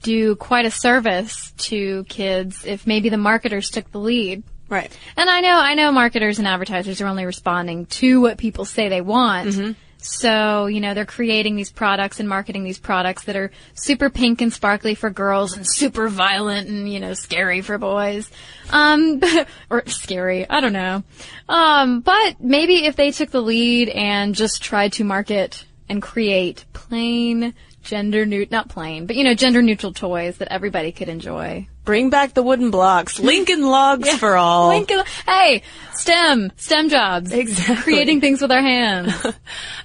do 0.04 0.36
quite 0.36 0.66
a 0.66 0.72
service 0.72 1.52
to 1.58 2.04
kids 2.04 2.64
if 2.64 2.86
maybe 2.86 3.10
the 3.10 3.18
marketers 3.18 3.72
took 3.72 3.92
the 3.92 4.00
lead. 4.00 4.44
Right. 4.70 4.96
And 5.18 5.30
I 5.30 5.42
know, 5.42 5.58
I 5.58 5.74
know 5.74 5.92
marketers 5.92 6.38
and 6.38 6.48
advertisers 6.48 7.02
are 7.02 7.08
only 7.08 7.26
responding 7.26 7.88
to 7.88 8.22
what 8.22 8.38
people 8.38 8.66
say 8.66 8.90
they 8.90 9.02
want. 9.02 9.76
So, 10.06 10.68
you 10.68 10.82
know, 10.82 10.94
they're 10.94 11.06
creating 11.06 11.56
these 11.56 11.72
products 11.72 12.20
and 12.20 12.30
marketing 12.30 12.64
these 12.64 12.78
products 12.78 13.24
that 13.26 13.36
are 13.36 13.52
super 13.74 14.10
pink 14.10 14.42
and 14.42 14.54
sparkly 14.54 14.94
for 14.94 15.10
girls 15.10 15.58
and 15.58 15.66
super 15.68 16.08
violent 16.08 16.70
and, 16.70 16.92
you 16.92 17.00
know, 17.00 17.14
scary 17.14 17.62
for 17.62 17.78
boys. 17.78 18.30
Um, 18.70 19.22
or 19.70 19.84
scary, 19.88 20.48
I 20.50 20.60
don't 20.60 20.74
know. 20.74 21.04
Um, 21.50 22.02
but 22.02 22.40
maybe 22.40 22.86
if 22.86 22.96
they 22.96 23.12
took 23.12 23.32
the 23.32 23.42
lead 23.42 23.90
and 23.90 24.36
just 24.36 24.62
tried 24.62 24.94
to 24.94 25.04
market 25.04 25.66
and 25.90 26.02
create 26.02 26.66
plain 26.74 27.54
gender 27.84 28.26
neut, 28.26 28.52
not 28.52 28.70
plain, 28.70 29.06
but 29.06 29.16
you 29.16 29.24
know, 29.24 29.34
gender 29.34 29.62
neutral 29.62 29.94
toys 29.94 30.38
that 30.38 30.52
everybody 30.52 30.92
could 30.92 31.10
enjoy. 31.10 31.68
Bring 31.86 32.10
back 32.10 32.34
the 32.34 32.44
wooden 32.44 32.72
blocks. 32.72 33.20
Lincoln 33.32 33.62
logs 33.62 34.10
for 34.18 34.36
all. 34.36 34.70
Lincoln, 34.70 35.04
hey, 35.28 35.62
STEM, 35.94 36.52
STEM 36.58 36.90
jobs. 36.90 37.32
Exactly. 37.32 37.94
Creating 37.94 38.22
things 38.22 38.42
with 38.42 38.52
our 38.52 38.62
hands. 38.62 39.14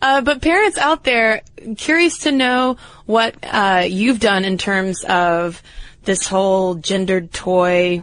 Uh, 0.03 0.23
but 0.23 0.41
parents 0.41 0.79
out 0.79 1.05
there, 1.05 1.43
curious 1.77 2.21
to 2.21 2.33
know 2.33 2.79
what 3.05 3.35
uh, 3.43 3.85
you've 3.87 4.19
done 4.19 4.47
in 4.47 4.57
terms 4.57 5.05
of 5.05 5.63
this 6.05 6.27
whole 6.27 6.75
gendered 6.77 7.31
toy 7.33 8.03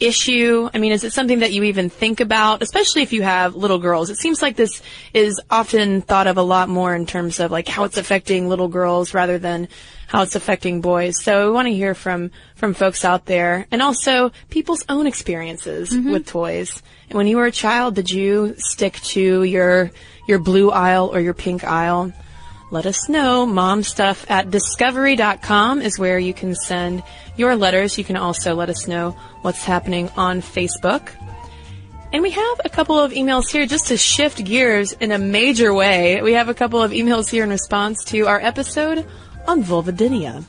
issue. 0.00 0.68
I 0.72 0.78
mean, 0.78 0.92
is 0.92 1.04
it 1.04 1.12
something 1.12 1.40
that 1.40 1.52
you 1.52 1.62
even 1.64 1.90
think 1.90 2.20
about, 2.20 2.62
especially 2.62 3.02
if 3.02 3.12
you 3.12 3.22
have 3.22 3.54
little 3.54 3.78
girls? 3.78 4.10
It 4.10 4.16
seems 4.16 4.42
like 4.42 4.56
this 4.56 4.82
is 5.14 5.40
often 5.50 6.00
thought 6.00 6.26
of 6.26 6.38
a 6.38 6.42
lot 6.42 6.68
more 6.68 6.94
in 6.94 7.06
terms 7.06 7.38
of 7.38 7.50
like 7.50 7.68
how 7.68 7.84
it's 7.84 7.98
affecting 7.98 8.48
little 8.48 8.68
girls 8.68 9.14
rather 9.14 9.38
than 9.38 9.68
how 10.06 10.22
it's 10.22 10.34
affecting 10.34 10.80
boys. 10.80 11.22
So 11.22 11.46
we 11.46 11.52
want 11.52 11.68
to 11.68 11.74
hear 11.74 11.94
from 11.94 12.32
from 12.56 12.74
folks 12.74 13.04
out 13.04 13.26
there 13.26 13.66
and 13.70 13.80
also 13.80 14.32
people's 14.48 14.84
own 14.88 15.06
experiences 15.06 15.90
mm-hmm. 15.90 16.10
with 16.10 16.26
toys. 16.26 16.82
And 17.08 17.16
when 17.16 17.28
you 17.28 17.36
were 17.36 17.46
a 17.46 17.52
child, 17.52 17.94
did 17.94 18.10
you 18.10 18.54
stick 18.56 18.94
to 19.14 19.44
your 19.44 19.92
your 20.26 20.38
blue 20.38 20.70
aisle 20.70 21.10
or 21.12 21.20
your 21.20 21.34
pink 21.34 21.62
aisle? 21.62 22.12
Let 22.72 22.86
us 22.86 23.08
know. 23.08 23.46
Momstuff 23.46 24.30
at 24.30 24.50
discovery.com 24.50 25.82
is 25.82 25.98
where 25.98 26.20
you 26.20 26.32
can 26.32 26.54
send 26.54 27.02
your 27.36 27.56
letters. 27.56 27.98
You 27.98 28.04
can 28.04 28.16
also 28.16 28.54
let 28.54 28.68
us 28.68 28.86
know 28.86 29.16
what's 29.42 29.64
happening 29.64 30.08
on 30.16 30.40
Facebook. 30.40 31.10
And 32.12 32.22
we 32.22 32.30
have 32.30 32.60
a 32.64 32.68
couple 32.68 32.98
of 32.98 33.10
emails 33.12 33.50
here 33.50 33.66
just 33.66 33.88
to 33.88 33.96
shift 33.96 34.44
gears 34.44 34.92
in 34.92 35.10
a 35.10 35.18
major 35.18 35.74
way. 35.74 36.22
We 36.22 36.34
have 36.34 36.48
a 36.48 36.54
couple 36.54 36.80
of 36.80 36.92
emails 36.92 37.28
here 37.28 37.42
in 37.42 37.50
response 37.50 38.04
to 38.06 38.26
our 38.26 38.40
episode 38.40 39.04
on 39.48 39.64
vulvodynia. 39.64 40.44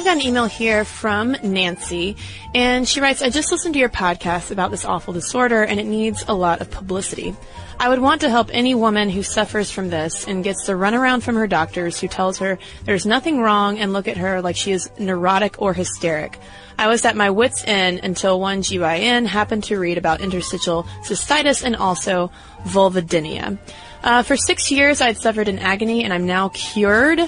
I've 0.00 0.06
got 0.06 0.16
an 0.16 0.22
email 0.22 0.46
here 0.46 0.86
from 0.86 1.36
Nancy, 1.42 2.16
and 2.54 2.88
she 2.88 3.02
writes, 3.02 3.20
I 3.20 3.28
just 3.28 3.52
listened 3.52 3.74
to 3.74 3.78
your 3.78 3.90
podcast 3.90 4.50
about 4.50 4.70
this 4.70 4.86
awful 4.86 5.12
disorder, 5.12 5.62
and 5.62 5.78
it 5.78 5.84
needs 5.84 6.24
a 6.26 6.32
lot 6.32 6.62
of 6.62 6.70
publicity. 6.70 7.36
I 7.78 7.90
would 7.90 7.98
want 7.98 8.22
to 8.22 8.30
help 8.30 8.48
any 8.50 8.74
woman 8.74 9.10
who 9.10 9.22
suffers 9.22 9.70
from 9.70 9.90
this 9.90 10.26
and 10.26 10.42
gets 10.42 10.64
the 10.64 10.72
runaround 10.72 11.20
from 11.20 11.34
her 11.34 11.46
doctors 11.46 12.00
who 12.00 12.08
tells 12.08 12.38
her 12.38 12.58
there's 12.86 13.04
nothing 13.04 13.42
wrong 13.42 13.78
and 13.78 13.92
look 13.92 14.08
at 14.08 14.16
her 14.16 14.40
like 14.40 14.56
she 14.56 14.72
is 14.72 14.90
neurotic 14.98 15.60
or 15.60 15.74
hysteric. 15.74 16.38
I 16.78 16.88
was 16.88 17.04
at 17.04 17.14
my 17.14 17.28
wits' 17.28 17.62
end 17.66 18.00
until 18.02 18.40
one 18.40 18.62
GYN 18.62 19.26
happened 19.26 19.64
to 19.64 19.78
read 19.78 19.98
about 19.98 20.22
interstitial 20.22 20.84
cystitis 21.04 21.62
and 21.62 21.76
also 21.76 22.32
vulvodynia. 22.64 23.58
Uh, 24.02 24.22
for 24.22 24.38
six 24.38 24.70
years, 24.70 25.02
I'd 25.02 25.18
suffered 25.18 25.48
an 25.48 25.58
agony, 25.58 26.04
and 26.04 26.12
I'm 26.14 26.24
now 26.24 26.48
cured. 26.48 27.20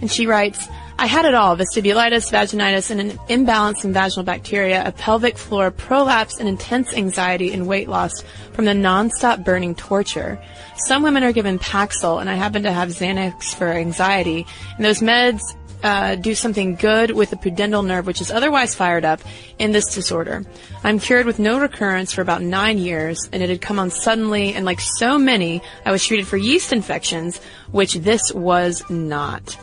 And 0.00 0.10
she 0.10 0.26
writes, 0.26 0.68
I 0.98 1.06
had 1.06 1.26
it 1.26 1.34
all, 1.34 1.56
vestibulitis, 1.56 2.32
vaginitis, 2.32 2.90
and 2.90 3.00
an 3.00 3.18
imbalance 3.28 3.84
in 3.84 3.92
vaginal 3.92 4.24
bacteria, 4.24 4.82
a 4.86 4.92
pelvic 4.92 5.36
floor 5.36 5.70
prolapse, 5.70 6.38
and 6.38 6.48
intense 6.48 6.94
anxiety 6.94 7.52
and 7.52 7.66
weight 7.66 7.86
loss 7.86 8.22
from 8.52 8.64
the 8.64 8.72
nonstop 8.72 9.44
burning 9.44 9.74
torture. 9.74 10.40
Some 10.86 11.02
women 11.02 11.22
are 11.22 11.32
given 11.32 11.58
Paxil, 11.58 12.18
and 12.18 12.30
I 12.30 12.34
happen 12.34 12.62
to 12.62 12.72
have 12.72 12.88
Xanax 12.88 13.54
for 13.54 13.68
anxiety, 13.68 14.46
and 14.76 14.84
those 14.84 15.00
meds 15.00 15.42
uh, 15.82 16.14
do 16.14 16.34
something 16.34 16.76
good 16.76 17.10
with 17.10 17.28
the 17.28 17.36
pudendal 17.36 17.84
nerve, 17.84 18.06
which 18.06 18.22
is 18.22 18.30
otherwise 18.30 18.74
fired 18.74 19.04
up 19.04 19.20
in 19.58 19.72
this 19.72 19.94
disorder. 19.94 20.46
I'm 20.82 20.98
cured 20.98 21.26
with 21.26 21.38
no 21.38 21.60
recurrence 21.60 22.14
for 22.14 22.22
about 22.22 22.40
nine 22.40 22.78
years, 22.78 23.28
and 23.32 23.42
it 23.42 23.50
had 23.50 23.60
come 23.60 23.78
on 23.78 23.90
suddenly, 23.90 24.54
and 24.54 24.64
like 24.64 24.80
so 24.80 25.18
many, 25.18 25.60
I 25.84 25.92
was 25.92 26.06
treated 26.06 26.26
for 26.26 26.38
yeast 26.38 26.72
infections, 26.72 27.38
which 27.70 27.94
this 27.96 28.32
was 28.32 28.82
not. 28.88 29.58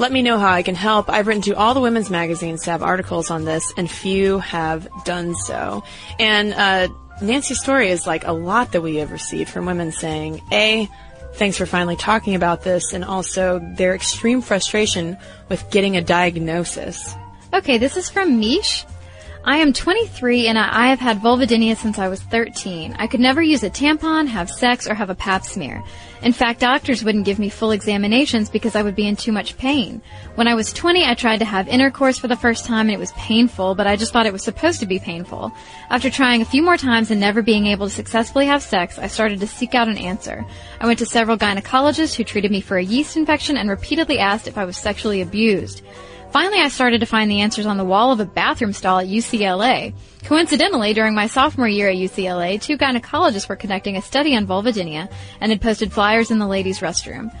Let 0.00 0.12
me 0.12 0.22
know 0.22 0.38
how 0.38 0.50
I 0.50 0.62
can 0.62 0.74
help. 0.74 1.10
I've 1.10 1.26
written 1.26 1.42
to 1.42 1.54
all 1.54 1.74
the 1.74 1.80
women's 1.80 2.08
magazines 2.08 2.62
to 2.62 2.70
have 2.70 2.82
articles 2.82 3.30
on 3.30 3.44
this, 3.44 3.70
and 3.76 3.88
few 3.90 4.38
have 4.38 4.88
done 5.04 5.34
so. 5.34 5.84
And 6.18 6.54
uh, 6.54 6.88
Nancy's 7.20 7.60
story 7.60 7.90
is 7.90 8.06
like 8.06 8.26
a 8.26 8.32
lot 8.32 8.72
that 8.72 8.80
we 8.80 8.96
have 8.96 9.12
received 9.12 9.50
from 9.50 9.66
women 9.66 9.92
saying, 9.92 10.40
A, 10.52 10.88
thanks 11.34 11.58
for 11.58 11.66
finally 11.66 11.96
talking 11.96 12.34
about 12.34 12.62
this, 12.62 12.94
and 12.94 13.04
also 13.04 13.58
their 13.76 13.94
extreme 13.94 14.40
frustration 14.40 15.18
with 15.50 15.70
getting 15.70 15.98
a 15.98 16.00
diagnosis. 16.00 17.14
Okay, 17.52 17.76
this 17.76 17.98
is 17.98 18.08
from 18.08 18.40
Mish. 18.40 18.86
I 19.42 19.56
am 19.56 19.72
23 19.72 20.48
and 20.48 20.58
I 20.58 20.88
have 20.88 21.00
had 21.00 21.20
vulvodynia 21.20 21.74
since 21.74 21.98
I 21.98 22.08
was 22.08 22.20
13. 22.20 22.94
I 22.98 23.06
could 23.06 23.20
never 23.20 23.40
use 23.40 23.62
a 23.62 23.70
tampon, 23.70 24.26
have 24.28 24.50
sex, 24.50 24.86
or 24.86 24.92
have 24.92 25.08
a 25.08 25.14
pap 25.14 25.46
smear. 25.46 25.82
In 26.22 26.32
fact, 26.32 26.60
doctors 26.60 27.02
wouldn't 27.02 27.24
give 27.24 27.38
me 27.38 27.48
full 27.48 27.70
examinations 27.70 28.50
because 28.50 28.76
I 28.76 28.82
would 28.82 28.94
be 28.94 29.06
in 29.06 29.16
too 29.16 29.32
much 29.32 29.56
pain. 29.56 30.02
When 30.34 30.46
I 30.46 30.54
was 30.54 30.74
20, 30.74 31.06
I 31.06 31.14
tried 31.14 31.38
to 31.38 31.46
have 31.46 31.68
intercourse 31.68 32.18
for 32.18 32.28
the 32.28 32.36
first 32.36 32.66
time 32.66 32.88
and 32.88 32.90
it 32.90 32.98
was 32.98 33.12
painful, 33.12 33.74
but 33.74 33.86
I 33.86 33.96
just 33.96 34.12
thought 34.12 34.26
it 34.26 34.32
was 34.32 34.44
supposed 34.44 34.80
to 34.80 34.86
be 34.86 34.98
painful. 34.98 35.50
After 35.88 36.10
trying 36.10 36.42
a 36.42 36.44
few 36.44 36.62
more 36.62 36.76
times 36.76 37.10
and 37.10 37.18
never 37.18 37.40
being 37.40 37.66
able 37.66 37.86
to 37.86 37.94
successfully 37.94 38.44
have 38.44 38.62
sex, 38.62 38.98
I 38.98 39.06
started 39.06 39.40
to 39.40 39.46
seek 39.46 39.74
out 39.74 39.88
an 39.88 39.96
answer. 39.96 40.44
I 40.80 40.86
went 40.86 40.98
to 40.98 41.06
several 41.06 41.38
gynecologists 41.38 42.14
who 42.14 42.24
treated 42.24 42.50
me 42.50 42.60
for 42.60 42.76
a 42.76 42.84
yeast 42.84 43.16
infection 43.16 43.56
and 43.56 43.70
repeatedly 43.70 44.18
asked 44.18 44.48
if 44.48 44.58
I 44.58 44.66
was 44.66 44.76
sexually 44.76 45.22
abused. 45.22 45.82
Finally, 46.32 46.60
I 46.60 46.68
started 46.68 47.00
to 47.00 47.06
find 47.06 47.28
the 47.28 47.40
answers 47.40 47.66
on 47.66 47.76
the 47.76 47.84
wall 47.84 48.12
of 48.12 48.20
a 48.20 48.24
bathroom 48.24 48.72
stall 48.72 49.00
at 49.00 49.08
UCLA. 49.08 49.92
Coincidentally, 50.22 50.94
during 50.94 51.12
my 51.12 51.26
sophomore 51.26 51.66
year 51.66 51.88
at 51.88 51.96
UCLA, 51.96 52.62
two 52.62 52.78
gynecologists 52.78 53.48
were 53.48 53.56
conducting 53.56 53.96
a 53.96 54.02
study 54.02 54.36
on 54.36 54.46
vulvodynia 54.46 55.10
and 55.40 55.50
had 55.50 55.60
posted 55.60 55.92
flyers 55.92 56.30
in 56.30 56.38
the 56.38 56.46
ladies' 56.46 56.78
restroom. 56.78 57.36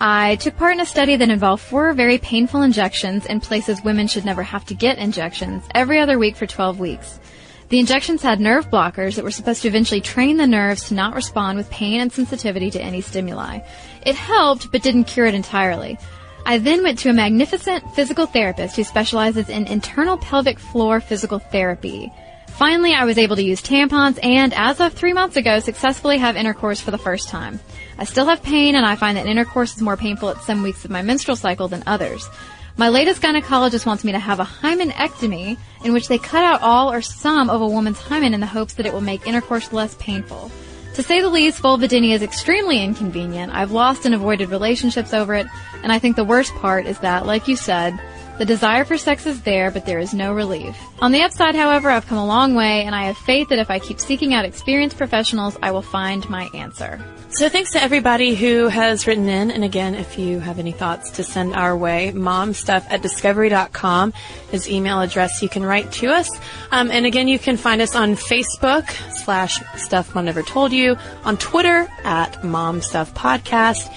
I 0.00 0.36
took 0.36 0.56
part 0.56 0.72
in 0.72 0.80
a 0.80 0.86
study 0.86 1.16
that 1.16 1.28
involved 1.28 1.62
four 1.62 1.92
very 1.92 2.16
painful 2.16 2.62
injections 2.62 3.26
in 3.26 3.40
places 3.40 3.84
women 3.84 4.08
should 4.08 4.24
never 4.24 4.42
have 4.42 4.64
to 4.66 4.74
get 4.74 4.96
injections 4.96 5.62
every 5.74 6.00
other 6.00 6.18
week 6.18 6.36
for 6.36 6.46
12 6.46 6.80
weeks. 6.80 7.20
The 7.68 7.80
injections 7.80 8.22
had 8.22 8.40
nerve 8.40 8.70
blockers 8.70 9.16
that 9.16 9.24
were 9.24 9.30
supposed 9.30 9.62
to 9.62 9.68
eventually 9.68 10.00
train 10.00 10.38
the 10.38 10.46
nerves 10.46 10.88
to 10.88 10.94
not 10.94 11.14
respond 11.14 11.58
with 11.58 11.70
pain 11.70 12.00
and 12.00 12.10
sensitivity 12.10 12.70
to 12.70 12.82
any 12.82 13.02
stimuli. 13.02 13.60
It 14.06 14.14
helped, 14.14 14.72
but 14.72 14.82
didn't 14.82 15.04
cure 15.04 15.26
it 15.26 15.34
entirely. 15.34 15.98
I 16.44 16.58
then 16.58 16.82
went 16.82 16.98
to 17.00 17.10
a 17.10 17.12
magnificent 17.12 17.94
physical 17.94 18.26
therapist 18.26 18.76
who 18.76 18.84
specializes 18.84 19.48
in 19.48 19.66
internal 19.68 20.16
pelvic 20.16 20.58
floor 20.58 21.00
physical 21.00 21.38
therapy. 21.38 22.12
Finally, 22.48 22.94
I 22.94 23.04
was 23.04 23.16
able 23.16 23.36
to 23.36 23.44
use 23.44 23.62
tampons 23.62 24.18
and, 24.22 24.52
as 24.54 24.80
of 24.80 24.92
three 24.92 25.12
months 25.12 25.36
ago, 25.36 25.60
successfully 25.60 26.18
have 26.18 26.36
intercourse 26.36 26.80
for 26.80 26.90
the 26.90 26.98
first 26.98 27.28
time. 27.28 27.60
I 27.96 28.04
still 28.04 28.26
have 28.26 28.42
pain 28.42 28.74
and 28.74 28.84
I 28.84 28.96
find 28.96 29.16
that 29.16 29.26
intercourse 29.26 29.76
is 29.76 29.82
more 29.82 29.96
painful 29.96 30.30
at 30.30 30.42
some 30.42 30.62
weeks 30.62 30.84
of 30.84 30.90
my 30.90 31.00
menstrual 31.00 31.36
cycle 31.36 31.68
than 31.68 31.84
others. 31.86 32.28
My 32.76 32.88
latest 32.88 33.22
gynecologist 33.22 33.86
wants 33.86 34.02
me 34.02 34.12
to 34.12 34.18
have 34.18 34.40
a 34.40 34.44
hymenectomy 34.44 35.56
in 35.84 35.92
which 35.92 36.08
they 36.08 36.18
cut 36.18 36.42
out 36.42 36.62
all 36.62 36.90
or 36.90 37.02
some 37.02 37.50
of 37.50 37.60
a 37.60 37.68
woman's 37.68 38.00
hymen 38.00 38.34
in 38.34 38.40
the 38.40 38.46
hopes 38.46 38.74
that 38.74 38.86
it 38.86 38.92
will 38.92 39.00
make 39.00 39.26
intercourse 39.26 39.72
less 39.72 39.94
painful. 39.96 40.50
To 40.94 41.02
say 41.02 41.22
the 41.22 41.30
least, 41.30 41.62
vulvodynia 41.62 42.14
is 42.14 42.22
extremely 42.22 42.82
inconvenient. 42.82 43.50
I've 43.54 43.72
lost 43.72 44.04
and 44.04 44.14
avoided 44.14 44.50
relationships 44.50 45.14
over 45.14 45.34
it, 45.34 45.46
and 45.82 45.90
I 45.90 45.98
think 45.98 46.16
the 46.16 46.24
worst 46.24 46.54
part 46.56 46.86
is 46.86 46.98
that, 46.98 47.24
like 47.24 47.48
you 47.48 47.56
said, 47.56 47.98
The 48.42 48.46
desire 48.46 48.84
for 48.84 48.98
sex 48.98 49.24
is 49.26 49.40
there, 49.42 49.70
but 49.70 49.86
there 49.86 50.00
is 50.00 50.12
no 50.12 50.32
relief. 50.32 50.76
On 50.98 51.12
the 51.12 51.22
upside, 51.22 51.54
however, 51.54 51.88
I've 51.88 52.08
come 52.08 52.18
a 52.18 52.26
long 52.26 52.56
way, 52.56 52.82
and 52.82 52.92
I 52.92 53.04
have 53.04 53.16
faith 53.16 53.50
that 53.50 53.60
if 53.60 53.70
I 53.70 53.78
keep 53.78 54.00
seeking 54.00 54.34
out 54.34 54.44
experienced 54.44 54.96
professionals, 54.96 55.56
I 55.62 55.70
will 55.70 55.80
find 55.80 56.28
my 56.28 56.50
answer. 56.52 57.00
So 57.28 57.48
thanks 57.48 57.70
to 57.74 57.80
everybody 57.80 58.34
who 58.34 58.66
has 58.66 59.06
written 59.06 59.28
in. 59.28 59.52
And 59.52 59.62
again, 59.62 59.94
if 59.94 60.18
you 60.18 60.40
have 60.40 60.58
any 60.58 60.72
thoughts 60.72 61.12
to 61.12 61.22
send 61.22 61.54
our 61.54 61.76
way, 61.76 62.10
momstuff 62.12 62.84
at 62.90 63.00
discovery.com 63.00 64.12
is 64.50 64.68
email 64.68 65.00
address 65.00 65.40
you 65.40 65.48
can 65.48 65.62
write 65.62 65.92
to 65.92 66.08
us. 66.08 66.28
Um, 66.72 66.90
and 66.90 67.06
again, 67.06 67.28
you 67.28 67.38
can 67.38 67.56
find 67.56 67.80
us 67.80 67.94
on 67.94 68.16
Facebook 68.16 68.90
slash 69.22 69.60
stuff 69.76 70.16
mom 70.16 70.24
never 70.24 70.42
told 70.42 70.72
you, 70.72 70.96
on 71.22 71.36
Twitter 71.36 71.86
at 72.02 72.42
mom 72.42 72.80
stuff 72.80 73.14
podcast, 73.14 73.88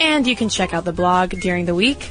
and 0.00 0.26
you 0.26 0.34
can 0.34 0.48
check 0.48 0.74
out 0.74 0.84
the 0.84 0.92
blog 0.92 1.30
during 1.40 1.66
the 1.66 1.74
week. 1.76 2.10